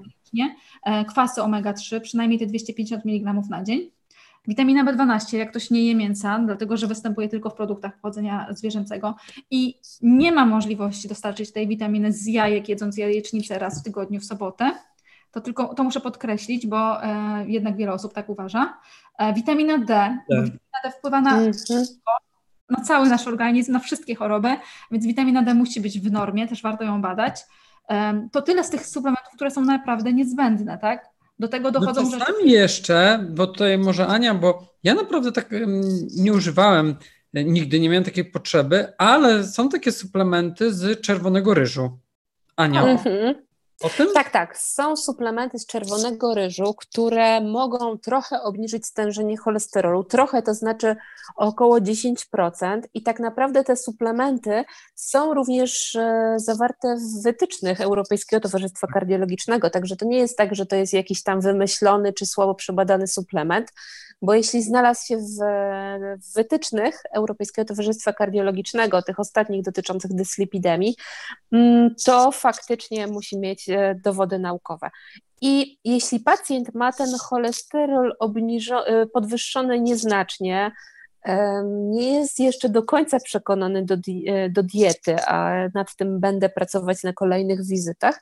[0.86, 3.97] e, kwasy omega-3, przynajmniej te 250 mg na dzień,
[4.48, 9.16] Witamina B12, jak ktoś nie je mięsa, dlatego że występuje tylko w produktach pochodzenia zwierzęcego
[9.52, 14.26] i nie ma możliwości dostarczyć tej witaminy z jajek, jedząc jajecznicę raz w tygodniu w
[14.26, 14.72] sobotę,
[15.32, 18.78] to tylko to muszę podkreślić, bo e, jednak wiele osób tak uważa.
[19.20, 20.20] E, witamina D, tak.
[20.30, 21.52] witamina D wpływa na, mm
[22.70, 24.56] na cały nasz organizm, na wszystkie choroby,
[24.92, 27.42] więc witamina D musi być w normie, też warto ją badać.
[27.90, 31.10] E, to tyle z tych suplementów, które są naprawdę niezbędne, tak?
[31.40, 32.50] Do tego dochodzą no czasami rzeczy...
[32.50, 35.50] jeszcze, bo tutaj może Ania, bo ja naprawdę tak
[36.16, 36.96] nie używałem,
[37.34, 42.00] e, nigdy nie miałem takiej potrzeby, ale są takie suplementy z czerwonego ryżu.
[42.56, 43.47] Ania, mhm.
[43.82, 44.08] O tym?
[44.14, 44.58] Tak, tak.
[44.58, 50.04] Są suplementy z czerwonego ryżu, które mogą trochę obniżyć stężenie cholesterolu.
[50.04, 50.96] Trochę to znaczy
[51.36, 52.82] około 10%.
[52.94, 54.64] I tak naprawdę te suplementy
[54.96, 59.70] są również e, zawarte w wytycznych Europejskiego Towarzystwa Kardiologicznego.
[59.70, 63.72] Także to nie jest tak, że to jest jakiś tam wymyślony czy słabo przebadany suplement
[64.22, 65.38] bo jeśli znalazł się w,
[66.36, 70.96] wytycznych Europejskiego Towarzystwa Kardiologicznego, tych ostatnich dotyczących dyslipidemii,
[71.52, 74.90] mm, to faktycznie musi mieć e, dowody naukowe.
[75.42, 80.72] I jeśli pacjent ma ten cholesterol obniżo- e, podwyższony nieznacznie,
[81.66, 83.96] nie jest jeszcze do końca przekonany do,
[84.28, 88.22] e, do diety, a nad tym będę pracować na kolejnych wizytach,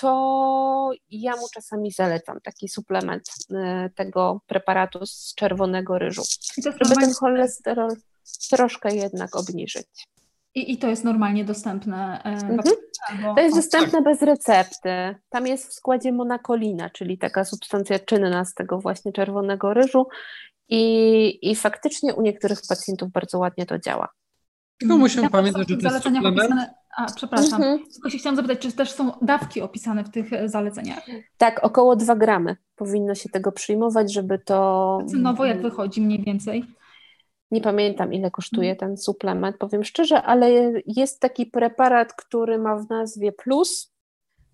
[0.00, 3.22] to ja mu czasami zalecam taki suplement
[3.54, 6.22] e, tego preparatu z czerwonego ryżu,
[6.56, 7.90] żeby ten cholesterol
[8.50, 10.08] troszkę jednak obniżyć.
[10.54, 12.22] I, I to jest normalnie dostępne.
[12.22, 12.58] Mhm.
[13.36, 15.14] To jest dostępne bez recepty.
[15.28, 20.06] Tam jest w składzie monakolina, czyli taka substancja czynna z tego właśnie czerwonego ryżu
[20.68, 24.08] i, i faktycznie u niektórych pacjentów bardzo ładnie to działa.
[24.78, 26.38] Tylko musimy ja pamiętać, że to jest suplement.
[26.38, 27.90] Opisane, a, przepraszam, mhm.
[27.92, 31.06] tylko się chciałam zapytać, czy też są dawki opisane w tych e, zaleceniach?
[31.38, 34.98] Tak, około 2 gramy powinno się tego przyjmować, żeby to...
[35.10, 36.64] Cenowo jak wychodzi mniej więcej?
[37.50, 38.90] Nie pamiętam, ile kosztuje mhm.
[38.90, 43.94] ten suplement, powiem szczerze, ale jest taki preparat, który ma w nazwie Plus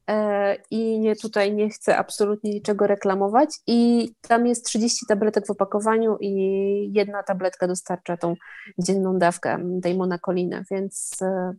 [0.06, 5.50] e, i nie, tutaj nie chcę absolutnie niczego reklamować i tam jest 30 tabletek w
[5.50, 6.32] opakowaniu i
[6.92, 8.34] jedna tabletka dostarcza tą
[8.78, 11.52] dzienną dawkę tej monakoliny, więc e,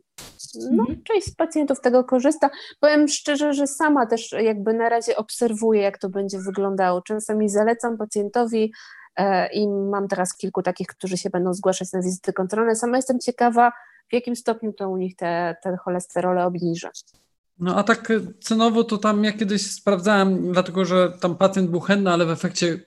[0.71, 1.03] no, mhm.
[1.03, 2.49] część z pacjentów tego korzysta.
[2.79, 7.01] Powiem szczerze, że sama też jakby na razie obserwuję, jak to będzie wyglądało.
[7.01, 8.71] Czasami zalecam pacjentowi
[9.15, 12.75] E, i mam teraz kilku takich, którzy się będą zgłaszać na wizyty kontrolne.
[12.75, 13.71] Sama jestem ciekawa,
[14.09, 16.87] w jakim stopniu to u nich te, te cholesterole obniży.
[17.59, 18.11] No a tak
[18.41, 22.79] cenowo to tam ja kiedyś sprawdzałem, dlatego że tam pacjent był chętny, ale w efekcie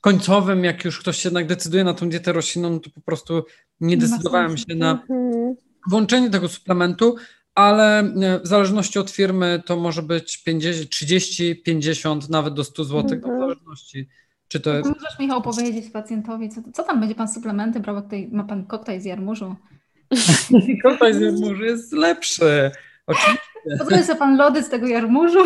[0.00, 3.44] końcowym, jak już ktoś się jednak decyduje na tą dietę roślinną, to po prostu
[3.80, 5.56] nie decydowałem się na mhm.
[5.88, 7.16] Włączenie tego suplementu,
[7.54, 12.84] ale e, w zależności od firmy to może być 50, 30, 50, nawet do 100
[12.84, 13.38] zł, w mhm.
[13.40, 14.08] zależności
[14.48, 14.70] czy to...
[14.70, 19.00] Możesz Michał powiedzieć pacjentowi, co, co tam będzie pan suplementy brał, tutaj ma pan koktajl
[19.00, 19.54] z jarmużu?
[20.84, 22.70] koktajl z jarmużu jest lepszy,
[23.06, 23.40] oczywiście.
[23.78, 25.38] Podróży sobie pan lody z tego jarmużu.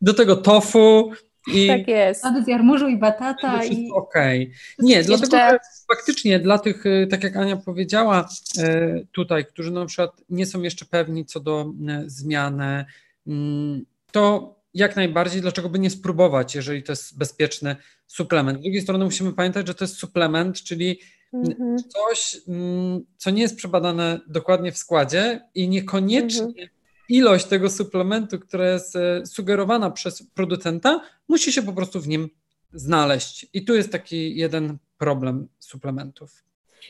[0.00, 1.12] Do tego tofu,
[1.46, 2.24] i tak jest.
[2.24, 3.64] Lody z jarmużu i batata.
[3.64, 3.90] I...
[3.92, 4.42] Okej.
[4.42, 4.54] Okay.
[4.78, 5.16] Nie, Jeszcze...
[5.16, 5.58] dlatego że
[5.88, 8.28] faktycznie dla tych, y, tak jak Ania powiedziała
[8.58, 11.72] y, tutaj, którzy na przykład nie są jeszcze pewni co do
[12.04, 12.84] y, zmiany,
[13.26, 17.76] mm, to jak najbardziej, dlaczego by nie spróbować, jeżeli to jest bezpieczny
[18.06, 18.58] suplement.
[18.58, 21.00] Z drugiej strony musimy pamiętać, że to jest suplement, czyli
[21.32, 21.76] mhm.
[21.88, 26.68] coś, mm, co nie jest przebadane dokładnie w składzie i niekoniecznie mhm.
[27.08, 32.28] Ilość tego suplementu, która jest e, sugerowana przez producenta, musi się po prostu w nim
[32.72, 33.46] znaleźć.
[33.52, 36.44] I tu jest taki jeden problem suplementów.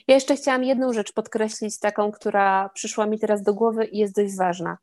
[0.08, 4.14] Ja jeszcze chciałam jedną rzecz podkreślić, taką, która przyszła mi teraz do głowy i jest
[4.14, 4.78] dość ważna.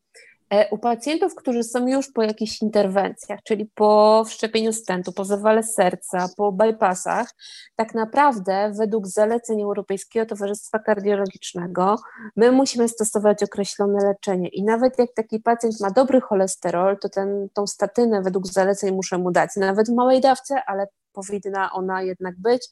[0.54, 5.64] E, u pacjentów, którzy są już po jakichś interwencjach, czyli po wszczepieniu stentu, po zawale
[5.64, 7.32] serca, po bypassach,
[7.76, 11.96] tak naprawdę według zaleceń Europejskiego Towarzystwa Kardiologicznego
[12.36, 14.48] my musimy stosować określone leczenie.
[14.48, 19.18] I nawet jak taki pacjent ma dobry cholesterol, to ten, tą statynę według zaleceń muszę
[19.18, 22.68] mu dać, nawet w małej dawce, ale powinna ona jednak być,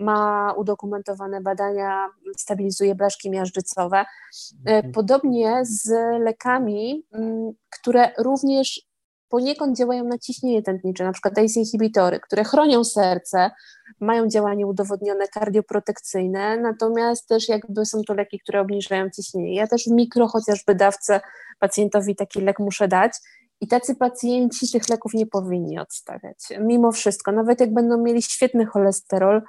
[0.00, 3.98] ma udokumentowane badania, stabilizuje blaszki miażdżycowe.
[4.66, 4.92] E, mhm.
[4.92, 5.90] Podobnie z
[6.24, 8.90] lekami, mm, które również
[9.28, 13.50] poniekąd działają na ciśnienie tętnicze, na przykład ACE inhibitory, które chronią serce,
[14.00, 19.54] mają działanie udowodnione kardioprotekcyjne, natomiast też jakby są to leki, które obniżają ciśnienie.
[19.54, 21.20] Ja też w mikro chociażby dawce
[21.58, 23.12] pacjentowi taki lek muszę dać
[23.60, 26.38] i tacy pacjenci tych leków nie powinni odstawiać.
[26.60, 29.42] Mimo wszystko, nawet jak będą mieli świetny cholesterol,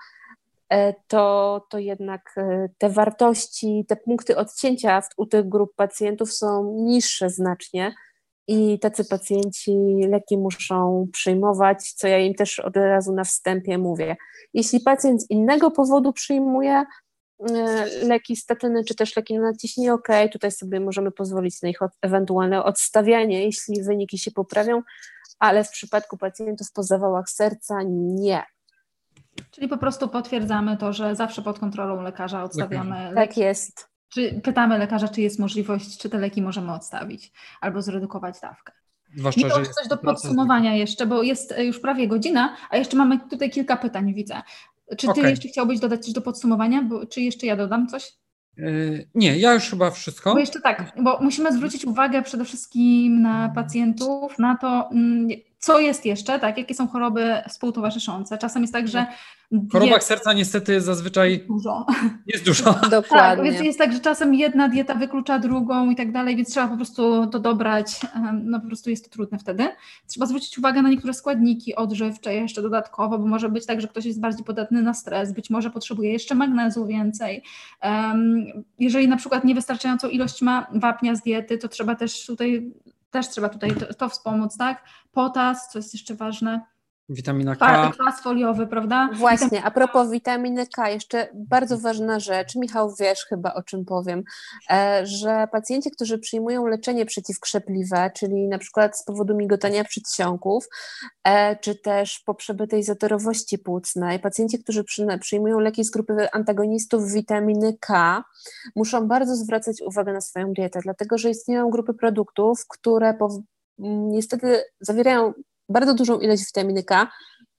[1.08, 7.30] to, to jednak e, te wartości, te punkty odcięcia u tych grup pacjentów są niższe
[7.30, 7.96] znacznie
[8.48, 9.78] i tacy pacjenci
[10.10, 14.16] leki muszą przyjmować, co ja im też od razu na wstępie mówię.
[14.54, 16.84] Jeśli pacjent z innego powodu przyjmuje
[17.50, 21.80] e, leki statyny, czy też leki na nadciśnienie, ok, tutaj sobie możemy pozwolić na ich
[22.02, 24.82] ewentualne odstawianie, jeśli wyniki się poprawią,
[25.40, 28.44] ale w przypadku pacjentów po zawałach serca nie.
[29.52, 33.16] Czyli po prostu potwierdzamy to, że zawsze pod kontrolą lekarza odstawiamy tak leki.
[33.16, 33.90] Tak jest.
[34.10, 37.32] Czy pytamy lekarza, czy jest możliwość, czy te leki możemy odstawić
[37.62, 38.74] albo zredukować dawkę.
[39.16, 43.20] Zwłaszcza, I to coś do podsumowania jeszcze, bo jest już prawie godzina, a jeszcze mamy
[43.20, 44.42] tutaj kilka pytań, widzę.
[44.98, 45.30] Czy ty okay.
[45.30, 48.14] jeszcze chciałbyś dodać coś do podsumowania, bo, czy jeszcze ja dodam coś?
[48.58, 50.34] Yy, nie, ja już chyba wszystko.
[50.34, 55.28] Bo jeszcze tak, bo musimy zwrócić uwagę przede wszystkim na pacjentów, na to, mm,
[55.62, 58.38] co jest jeszcze, tak, jakie są choroby współtowarzyszące.
[58.38, 59.06] Czasem jest tak, że
[59.52, 61.86] w chorobach serca niestety jest zazwyczaj dużo.
[62.28, 62.64] Jest dużo.
[62.92, 63.10] Dokładnie.
[63.18, 66.68] Tak, więc jest tak, że czasem jedna dieta wyklucza drugą i tak dalej, więc trzeba
[66.68, 68.00] po prostu to dobrać.
[68.44, 69.68] No po prostu jest to trudne wtedy.
[70.08, 74.06] Trzeba zwrócić uwagę na niektóre składniki odżywcze jeszcze dodatkowo, bo może być tak, że ktoś
[74.06, 77.44] jest bardziej podatny na stres, być może potrzebuje jeszcze magnezu więcej.
[78.80, 82.72] Jeżeli na przykład niewystarczającą ilość ma wapnia z diety, to trzeba też tutaj
[83.12, 84.86] też trzeba tutaj to, to wspomóc, tak?
[85.12, 86.66] Potas, co jest jeszcze ważne.
[87.12, 87.92] Witamina K.
[87.94, 89.10] Kwas foliowy, prawda?
[89.14, 94.24] Właśnie, a propos witaminy K, jeszcze bardzo ważna rzecz, Michał wiesz chyba o czym powiem,
[94.72, 100.66] e, że pacjenci, którzy przyjmują leczenie przeciwkrzepliwe, czyli na przykład z powodu migotania przedsionków,
[101.24, 104.84] e, czy też po przebytej zatorowości płucnej, pacjenci, którzy
[105.20, 108.24] przyjmują leki z grupy antagonistów witaminy K,
[108.76, 113.18] muszą bardzo zwracać uwagę na swoją dietę, dlatego że istnieją grupy produktów, które
[113.80, 115.34] niestety zawierają
[115.72, 117.08] bardzo dużą ilość witaminy K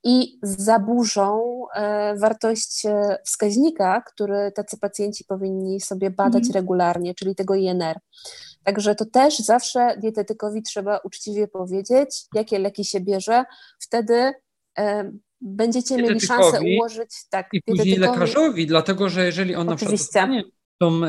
[0.04, 1.42] i zaburzą
[1.74, 6.54] e, wartość e, wskaźnika, który tacy pacjenci powinni sobie badać mm.
[6.54, 7.98] regularnie, czyli tego INR.
[8.64, 13.44] Także to też zawsze dietetykowi trzeba uczciwie powiedzieć, jakie leki się bierze.
[13.80, 14.32] Wtedy
[14.78, 17.48] e, będziecie mieli szansę ułożyć tak.
[17.52, 20.20] I później lekarzowi, dlatego że jeżeli on Oczywiście.
[20.20, 21.00] na przykład tą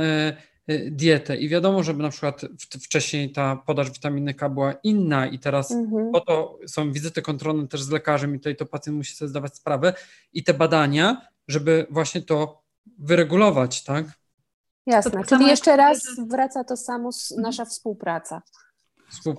[0.91, 2.41] dietę i wiadomo, żeby na przykład
[2.83, 6.11] wcześniej ta podaż witaminy K była inna i teraz mhm.
[6.11, 9.55] po to są wizyty kontrolne też z lekarzem i tutaj to pacjent musi sobie zdawać
[9.55, 9.93] sprawę
[10.33, 12.63] i te badania, żeby właśnie to
[12.99, 14.05] wyregulować, tak?
[14.85, 18.41] Jasne, czyli jeszcze raz wraca to samo nasza współpraca.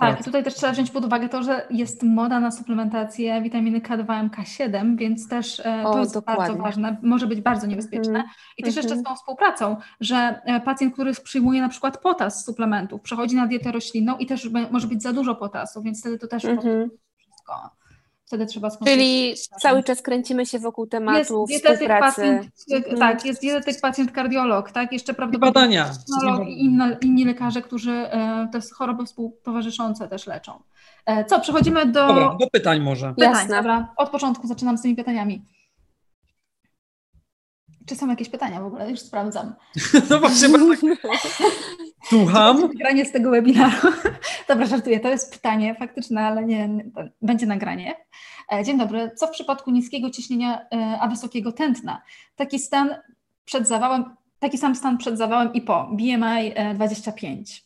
[0.00, 3.80] Tak, i tutaj też trzeba wziąć pod uwagę to, że jest moda na suplementację witaminy
[3.80, 6.44] K2, MK7, więc też e, to o, jest dokładnie.
[6.44, 8.18] bardzo ważne, może być bardzo niebezpieczne.
[8.18, 8.30] Mm.
[8.58, 9.04] I też jeszcze z mhm.
[9.04, 13.72] tą współpracą, że e, pacjent, który przyjmuje na przykład potas z suplementów, przechodzi na dietę
[13.72, 16.88] roślinną i też może być za dużo potasu, więc wtedy to też mm -hmm.
[17.16, 17.70] wszystko
[18.34, 21.88] wtedy trzeba Czyli cały czas kręcimy się wokół tematu jest współpracy.
[21.88, 22.98] Pacjent, mhm.
[22.98, 24.92] Tak, jest dietetyk, pacjent, kardiolog, tak?
[24.92, 26.44] Jeszcze prawdopodobnie badania.
[26.46, 30.62] i inni lekarze, którzy e, te choroby współtowarzyszące też leczą.
[31.06, 32.06] E, co, przechodzimy do...
[32.06, 33.14] Dobra, do pytań może.
[33.14, 33.56] Pytań, Jasne.
[33.56, 33.94] dobra.
[33.96, 35.44] Od początku zaczynam z tymi pytaniami.
[37.86, 38.90] Czy są jakieś pytania w ogóle?
[38.90, 39.54] Już sprawdzam.
[40.10, 40.48] No właśnie,
[42.08, 42.60] Słucham?
[42.60, 43.92] Nagranie z tego webinaru.
[44.48, 46.68] Dobra, żartuję, to jest pytanie faktyczne, ale nie,
[47.22, 47.94] będzie nagranie.
[48.52, 49.10] E, dzień dobry.
[49.16, 52.02] Co w przypadku niskiego ciśnienia, e, a wysokiego tętna?
[52.36, 52.94] Taki stan
[53.44, 57.63] przed zawałem, taki sam stan przed zawałem i po, BMI 25.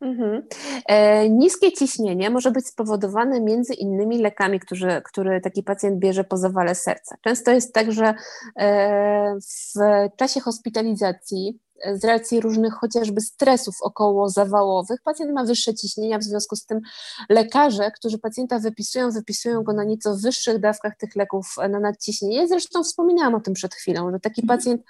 [0.00, 0.42] Mhm.
[0.86, 6.36] E, niskie ciśnienie może być spowodowane między innymi lekami, które, które taki pacjent bierze po
[6.36, 7.16] zawale serca.
[7.24, 8.14] Często jest tak, że
[8.56, 11.60] e, w czasie hospitalizacji
[11.94, 16.80] z racji różnych chociażby stresów okołozawałowych, pacjent ma wyższe ciśnienia, w związku z tym
[17.28, 22.48] lekarze, którzy pacjenta wypisują, wypisują go na nieco wyższych dawkach tych leków na nadciśnienie.
[22.48, 24.58] Zresztą wspominałam o tym przed chwilą, że taki mhm.
[24.58, 24.82] pacjent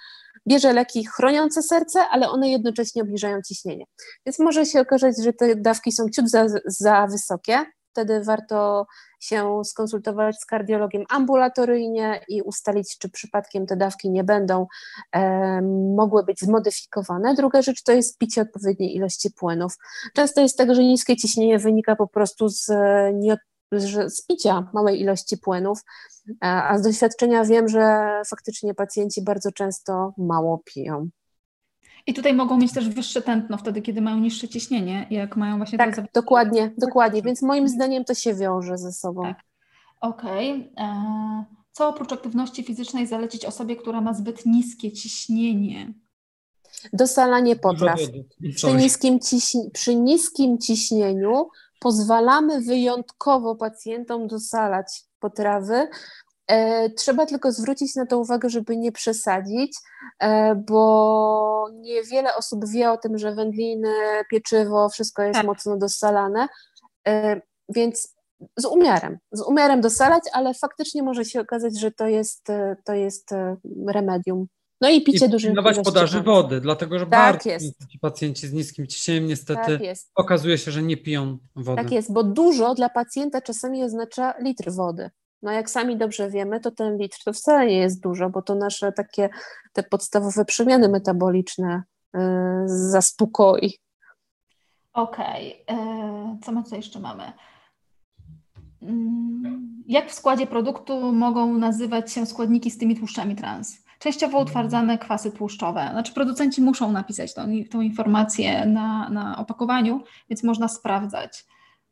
[0.47, 3.85] bierze leki chroniące serce, ale one jednocześnie obniżają ciśnienie.
[4.25, 8.85] Więc może się okazać, że te dawki są ciut za, za wysokie, wtedy warto
[9.19, 14.67] się skonsultować z kardiologiem ambulatoryjnie i ustalić, czy przypadkiem te dawki nie będą
[15.15, 15.61] e,
[15.95, 17.35] mogły być zmodyfikowane.
[17.35, 19.73] Druga rzecz to jest picie odpowiedniej ilości płynów.
[20.15, 22.65] Często jest tak, że niskie ciśnienie wynika po prostu z,
[23.71, 25.83] nie, z picia małej ilości płynów,
[26.29, 31.09] e, a z doświadczenia wiem, że faktycznie pacjenci bardzo często mało piją.
[32.07, 35.77] I tutaj mogą mieć też wyższe tętno wtedy, kiedy mają niższe ciśnienie, jak mają właśnie...
[35.77, 36.07] Tak, te...
[36.13, 39.23] dokładnie, dokładnie, więc moim zdaniem to się wiąże ze sobą.
[39.23, 39.39] Tak.
[40.01, 40.71] Okej.
[40.73, 40.85] Okay.
[40.85, 45.93] E, co oprócz aktywności fizycznej zalecić osobie, która ma zbyt niskie ciśnienie?
[46.93, 47.99] Dosalanie potraw.
[48.55, 51.49] Przy niskim, ciśni- przy niskim ciśnieniu
[51.79, 55.87] pozwalamy wyjątkowo pacjentom dosalać potrawy,
[56.49, 59.77] E, trzeba tylko zwrócić na to uwagę, żeby nie przesadzić,
[60.19, 63.93] e, bo niewiele osób wie o tym, że wędliny,
[64.31, 65.45] pieczywo, wszystko jest tak.
[65.45, 66.47] mocno dosalane,
[67.07, 68.15] e, więc
[68.57, 72.47] z umiarem, z umiarem dosalać, ale faktycznie może się okazać, że to jest,
[72.85, 73.29] to jest
[73.87, 74.47] remedium.
[74.81, 77.87] No i picie I dużych ilości podaży wody, dlatego że tak bardzo jest.
[77.91, 81.83] ci pacjenci z niskim ciśnieniem niestety tak okazuje się, że nie piją wody.
[81.83, 85.09] Tak jest, bo dużo dla pacjenta czasami oznacza litr wody.
[85.41, 88.55] No jak sami dobrze wiemy, to ten litr to wcale nie jest dużo, bo to
[88.55, 89.29] nasze takie
[89.73, 92.21] te podstawowe przemiany metaboliczne yy,
[92.65, 93.73] zaspokoi.
[94.93, 96.37] Okej, okay.
[96.43, 97.33] Co my tutaj jeszcze mamy?
[98.81, 103.88] Mm, jak w składzie produktu mogą nazywać się składniki z tymi tłuszczami trans?
[103.99, 105.89] Częściowo utwardzane kwasy tłuszczowe.
[105.91, 111.45] Znaczy producenci muszą napisać tą, tą informację na, na opakowaniu, więc można sprawdzać.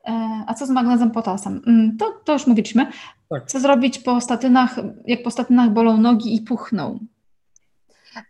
[0.06, 1.62] E, a co z magnezem, potasem?
[1.68, 2.92] Mm, to, to już mówiliśmy.
[3.30, 3.46] Tak.
[3.46, 7.00] Co zrobić po statynach, jak po statynach bolą nogi i puchną?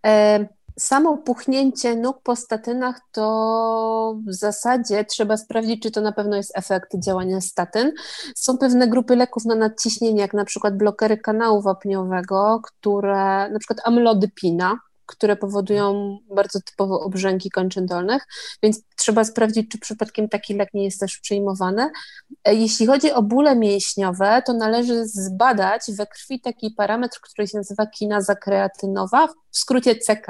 [0.06, 0.48] E,
[0.80, 6.58] samo puchnięcie nóg po statynach to w zasadzie trzeba sprawdzić, czy to na pewno jest
[6.58, 7.92] efekt działania statyn.
[8.36, 13.80] Są pewne grupy leków na nadciśnienie, jak na przykład blokery kanału wapniowego, które, na przykład
[13.86, 18.24] amlodypina, które powodują bardzo typowo obrzęki kończyn dolnych,
[18.64, 21.90] więc trzeba sprawdzić, czy przypadkiem taki lek nie jest też przyjmowany.
[22.44, 27.58] E, jeśli chodzi o bóle mięśniowe, to należy zbadać we krwi taki parametr, który się
[27.58, 30.28] nazywa kinaza kreatynowa, w skrócie CK.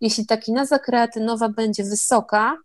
[0.00, 2.56] Jeśli ta kinaza kreatynowa będzie wysoka,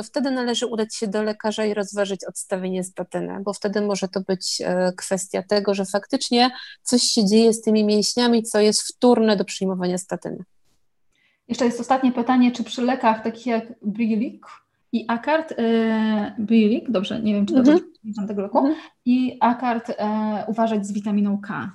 [0.00, 4.20] to wtedy należy udać się do lekarza i rozważyć odstawienie statyny, bo wtedy może to
[4.20, 6.50] być e, kwestia tego, że faktycznie
[6.82, 10.44] coś się dzieje z tymi mięśniami, co jest wtórne do przyjmowania statyny.
[11.50, 14.46] Jeszcze jest ostatnie pytanie, czy przy lekach takich jak Brilik
[14.92, 17.90] i Akard, e, Brilik, dobrze, nie wiem, czy dobrze mm
[18.28, 18.76] tego leku, mm -hmm.
[19.04, 21.70] i Akard e, uważać z witaminą K.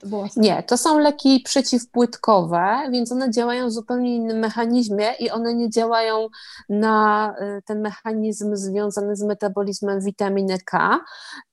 [0.00, 5.54] To nie, to są leki przeciwpłytkowe, więc one działają w zupełnie innym mechanizmie i one
[5.54, 6.28] nie działają
[6.68, 11.00] na y, ten mechanizm związany z metabolizmem witaminy K.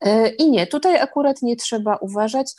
[0.05, 2.53] Y, I nie, tutaj akurat nie trzeba uważać.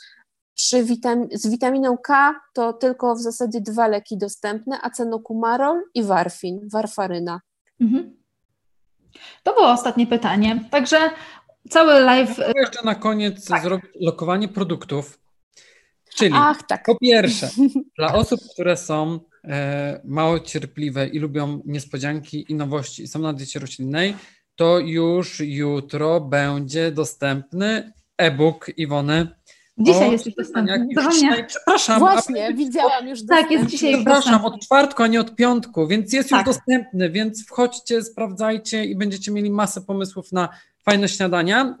[0.55, 6.69] Przy witam z witaminą K to tylko w zasadzie dwa leki dostępne, acenokumarol i warfin,
[6.71, 7.41] warfaryna.
[7.81, 8.17] Mhm.
[9.43, 10.65] To było ostatnie pytanie.
[10.71, 11.09] Także
[11.69, 12.37] cały live.
[12.55, 13.63] Jeszcze na koniec tak.
[13.63, 15.19] zrobić lokowanie produktów.
[16.15, 16.83] Czyli Ach, tak.
[16.85, 17.49] po pierwsze,
[17.97, 23.33] dla osób, które są e, mało cierpliwe i lubią niespodzianki i nowości i są na
[23.33, 24.15] diecie roślinnej,
[24.55, 29.27] to już jutro będzie dostępny e-book Iwony.
[29.77, 30.87] Dzisiaj jest już dostępny.
[31.11, 31.99] Dzisiaj, przepraszam.
[31.99, 36.13] Właśnie, a, widziałam już Tak, jest dzisiaj Przepraszam, od czwartku, a nie od piątku, więc
[36.13, 36.47] jest tak.
[36.47, 40.49] już dostępny, więc wchodźcie, sprawdzajcie i będziecie mieli masę pomysłów na
[40.85, 41.77] fajne śniadania.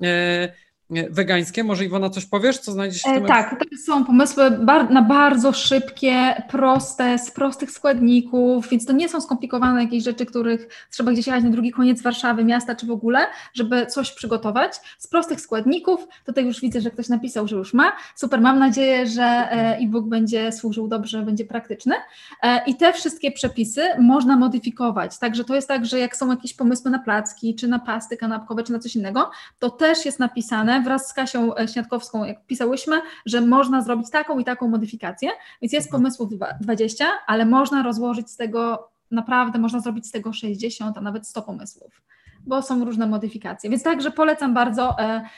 [0.89, 1.63] Wegańskie.
[1.63, 3.25] Może Iwona coś powiesz, co znajdziesz w e, tym?
[3.25, 4.43] Tak, to są pomysły
[4.89, 10.87] na bardzo szybkie, proste, z prostych składników, więc to nie są skomplikowane jakieś rzeczy, których
[10.91, 13.19] trzeba gdzieś jechać na drugi koniec Warszawy, miasta czy w ogóle,
[13.53, 14.73] żeby coś przygotować.
[14.97, 17.91] Z prostych składników, tutaj już widzę, że ktoś napisał, że już ma.
[18.15, 21.95] Super, mam nadzieję, że e, e-book będzie służył dobrze, będzie praktyczny.
[22.43, 25.17] E, I te wszystkie przepisy można modyfikować.
[25.17, 28.63] Także to jest tak, że jak są jakieś pomysły na placki, czy na pasty kanapkowe,
[28.63, 33.01] czy na coś innego, to też jest napisane wraz z Kasią e, Śniadkowską, jak pisałyśmy,
[33.25, 35.29] że można zrobić taką i taką modyfikację,
[35.61, 36.03] więc jest mhm.
[36.03, 36.29] pomysłów
[36.61, 41.41] 20, ale można rozłożyć z tego, naprawdę można zrobić z tego 60, a nawet 100
[41.41, 42.01] pomysłów,
[42.45, 43.69] bo są różne modyfikacje.
[43.69, 45.29] Więc także polecam bardzo, e,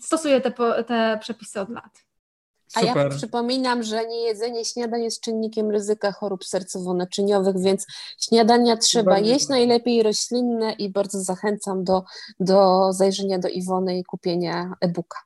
[0.00, 0.52] stosuję te,
[0.84, 2.03] te przepisy od lat.
[2.74, 7.86] A ja przypominam, że niejedzenie śniadań jest czynnikiem ryzyka chorób sercowo-naczyniowych, więc
[8.20, 12.02] śniadania trzeba bardzo jeść, najlepiej roślinne i bardzo zachęcam do,
[12.40, 15.18] do zajrzenia do Iwony i kupienia e-booka.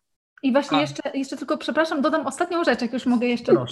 [0.43, 3.53] I właśnie jeszcze, jeszcze tylko, przepraszam, dodam ostatnią rzecz, jak już mogę jeszcze...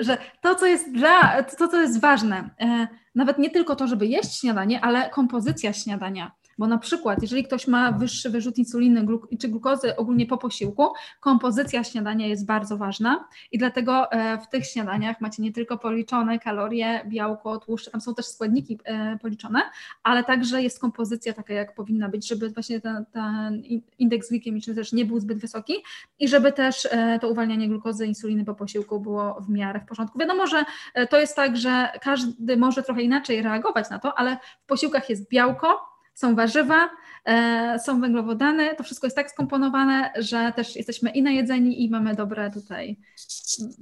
[0.00, 4.06] że to, co jest dla, to, co jest ważne, e, nawet nie tylko to, żeby
[4.06, 6.32] jeść śniadanie, ale kompozycja śniadania.
[6.58, 9.06] Bo na przykład, jeżeli ktoś ma wyższy wyrzut insuliny
[9.40, 10.88] czy glukozy ogólnie po posiłku,
[11.20, 16.38] kompozycja śniadania jest bardzo ważna i dlatego e, w tych śniadaniach macie nie tylko policzone
[16.38, 19.60] kalorie, białko, tłuszcze, tam są też składniki e, policzone,
[20.02, 23.62] ale także jest kompozycja taka, jak powinna być, żeby właśnie ten, ten
[23.98, 25.74] indeks glikemiczny też nie był zbyt wysoki
[26.18, 30.18] i żeby też e, to uwalnianie glukozy, insuliny po posiłku było w miarę w porządku.
[30.18, 30.64] Wiadomo, że
[31.10, 35.28] to jest tak, że każdy może trochę inaczej reagować na to, ale w posiłkach jest
[35.28, 36.90] białko, są warzywa,
[37.24, 42.14] e, są węglowodany, to wszystko jest tak skomponowane, że też jesteśmy i najedzeni i mamy
[42.14, 42.98] dobre tutaj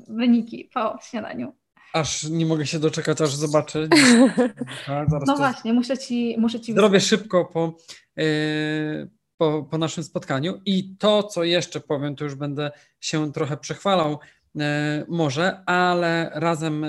[0.09, 1.53] wyniki po śniadaniu.
[1.93, 3.89] Aż nie mogę się doczekać, aż zobaczę.
[5.27, 7.77] no właśnie, muszę ci, muszę ci Zrobię szybko po,
[8.19, 8.23] e,
[9.37, 12.71] po, po naszym spotkaniu i to, co jeszcze powiem, to już będę
[13.01, 14.19] się trochę przechwalał
[14.61, 16.87] e, może, ale razem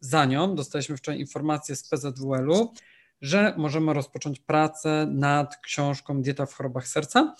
[0.00, 2.72] za nią dostaliśmy wczoraj informację z PZWL-u,
[3.20, 7.34] że możemy rozpocząć pracę nad książką Dieta w chorobach serca.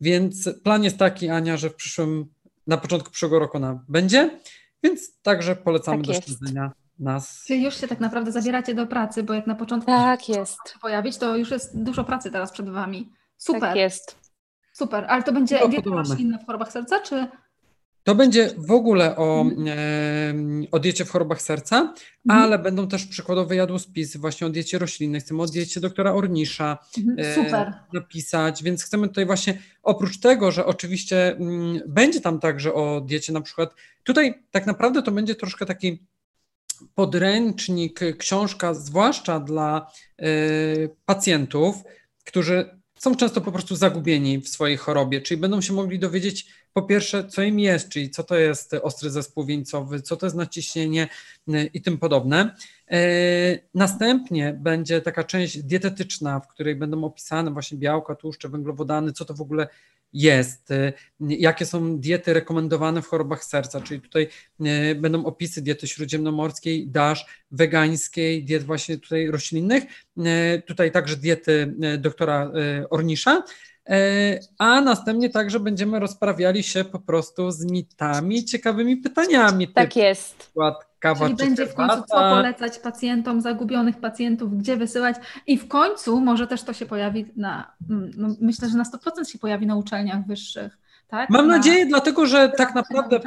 [0.00, 2.26] Więc plan jest taki, Ania, że w przyszłym,
[2.66, 4.38] na początku przyszłego roku ona będzie,
[4.82, 7.44] więc także polecamy tak do śledzenia nas.
[7.46, 10.58] Czyli już się tak naprawdę zabieracie do pracy, bo jak na początku tak jest.
[10.82, 13.12] pojawić, to już jest dużo pracy teraz przed Wami.
[13.36, 13.60] Super.
[13.60, 14.18] Tak jest.
[14.72, 17.28] Super, ale to będzie dieta roślinna w chorobach serca, czy
[18.04, 20.34] to będzie w ogóle o, e,
[20.70, 21.94] o diecie w chorobach serca, mhm.
[22.26, 25.20] ale będą też przykładowe jadłospisy właśnie o diecie roślinnej.
[25.20, 27.54] Chcemy o diecie doktora Ornisza mhm.
[27.54, 33.00] e, napisać, więc chcemy tutaj właśnie oprócz tego, że oczywiście mm, będzie tam także o
[33.00, 33.74] diecie na przykład,
[34.04, 36.06] tutaj tak naprawdę to będzie troszkę taki
[36.94, 40.24] podręcznik, książka, zwłaszcza dla e,
[41.04, 41.76] pacjentów,
[42.24, 46.82] którzy są często po prostu zagubieni w swojej chorobie, czyli będą się mogli dowiedzieć po
[46.82, 51.08] pierwsze, co im jest, czyli co to jest ostry zespół wieńcowy, co to jest naciśnienie
[51.48, 52.54] y, i tym podobne.
[52.90, 52.98] E,
[53.74, 59.34] następnie będzie taka część dietetyczna, w której będą opisane właśnie białka, tłuszcze, węglowodany, co to
[59.34, 59.68] w ogóle
[60.12, 64.28] jest, y, jakie są diety rekomendowane w chorobach serca, czyli tutaj
[64.60, 69.84] y, będą opisy diety śródziemnomorskiej, DASH, wegańskiej, diet właśnie tutaj roślinnych,
[70.18, 72.52] y, tutaj także diety doktora
[72.90, 73.42] Ornisza,
[74.58, 79.68] a następnie także będziemy rozprawiali się po prostu z mitami, ciekawymi pytaniami.
[79.68, 80.36] Tak jest.
[80.36, 85.16] Przykład, kawa Czyli będzie w końcu co polecać pacjentom, zagubionych pacjentów, gdzie wysyłać
[85.46, 89.24] i w końcu może też to się pojawi na, mm, no myślę, że na 100%
[89.28, 90.78] się pojawi na uczelniach wyższych.
[91.08, 91.30] Tak?
[91.30, 93.20] Mam na, nadzieję, dlatego że tak naprawdę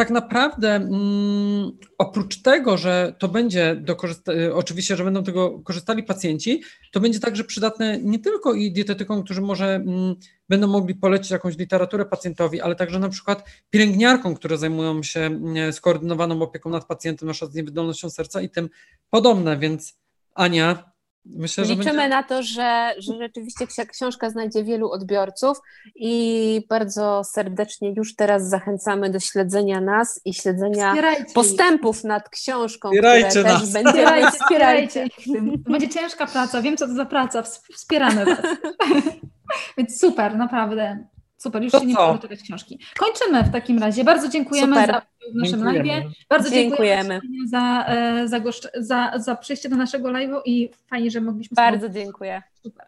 [0.00, 6.02] tak naprawdę mm, oprócz tego, że to będzie do korzysta- oczywiście, że będą tego korzystali
[6.02, 6.62] pacjenci,
[6.92, 10.14] to będzie także przydatne nie tylko i dietetykom, którzy może mm,
[10.48, 15.72] będą mogli polecić jakąś literaturę pacjentowi, ale także na przykład pielęgniarkom, które zajmują się mm,
[15.72, 18.68] skoordynowaną opieką nad pacjentem, na przykład z niewydolnością serca i tym
[19.10, 19.98] podobne, więc
[20.34, 20.89] Ania,
[21.26, 22.08] Myślę, Liczymy będzie...
[22.08, 25.58] na to, że, że rzeczywiście książka znajdzie wielu odbiorców
[25.94, 32.88] i bardzo serdecznie już teraz zachęcamy do śledzenia nas i śledzenia wspierajcie postępów nad książką,
[32.88, 33.60] wspierajcie które nas.
[33.60, 34.30] też będzie wspierajcie.
[34.30, 35.08] wspierajcie.
[35.64, 37.42] To będzie ciężka praca, wiem co to za praca,
[37.74, 38.38] wspieramy Was.
[39.78, 41.06] Więc super, naprawdę.
[41.42, 42.78] Super, już to się nie mogę doczekać książki.
[42.98, 44.04] Kończymy w takim razie.
[44.04, 44.94] Bardzo dziękujemy Super.
[44.94, 45.02] za
[45.32, 46.04] w naszym live.
[46.28, 48.40] Bardzo dziękujemy, dziękujemy za, e, za,
[48.80, 52.42] za, za przyjście do naszego live'u i fajnie, że mogliśmy Bardzo dziękuję.
[52.62, 52.86] Super.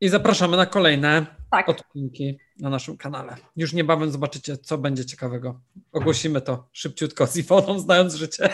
[0.00, 1.68] I zapraszamy na kolejne tak.
[1.68, 3.36] odcinki na naszym kanale.
[3.56, 5.60] Już niebawem zobaczycie, co będzie ciekawego.
[5.92, 8.48] Ogłosimy to szybciutko z Ifoną, znając życie.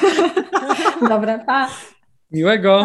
[1.09, 1.68] Dobra, pa.
[2.31, 2.85] Miłego.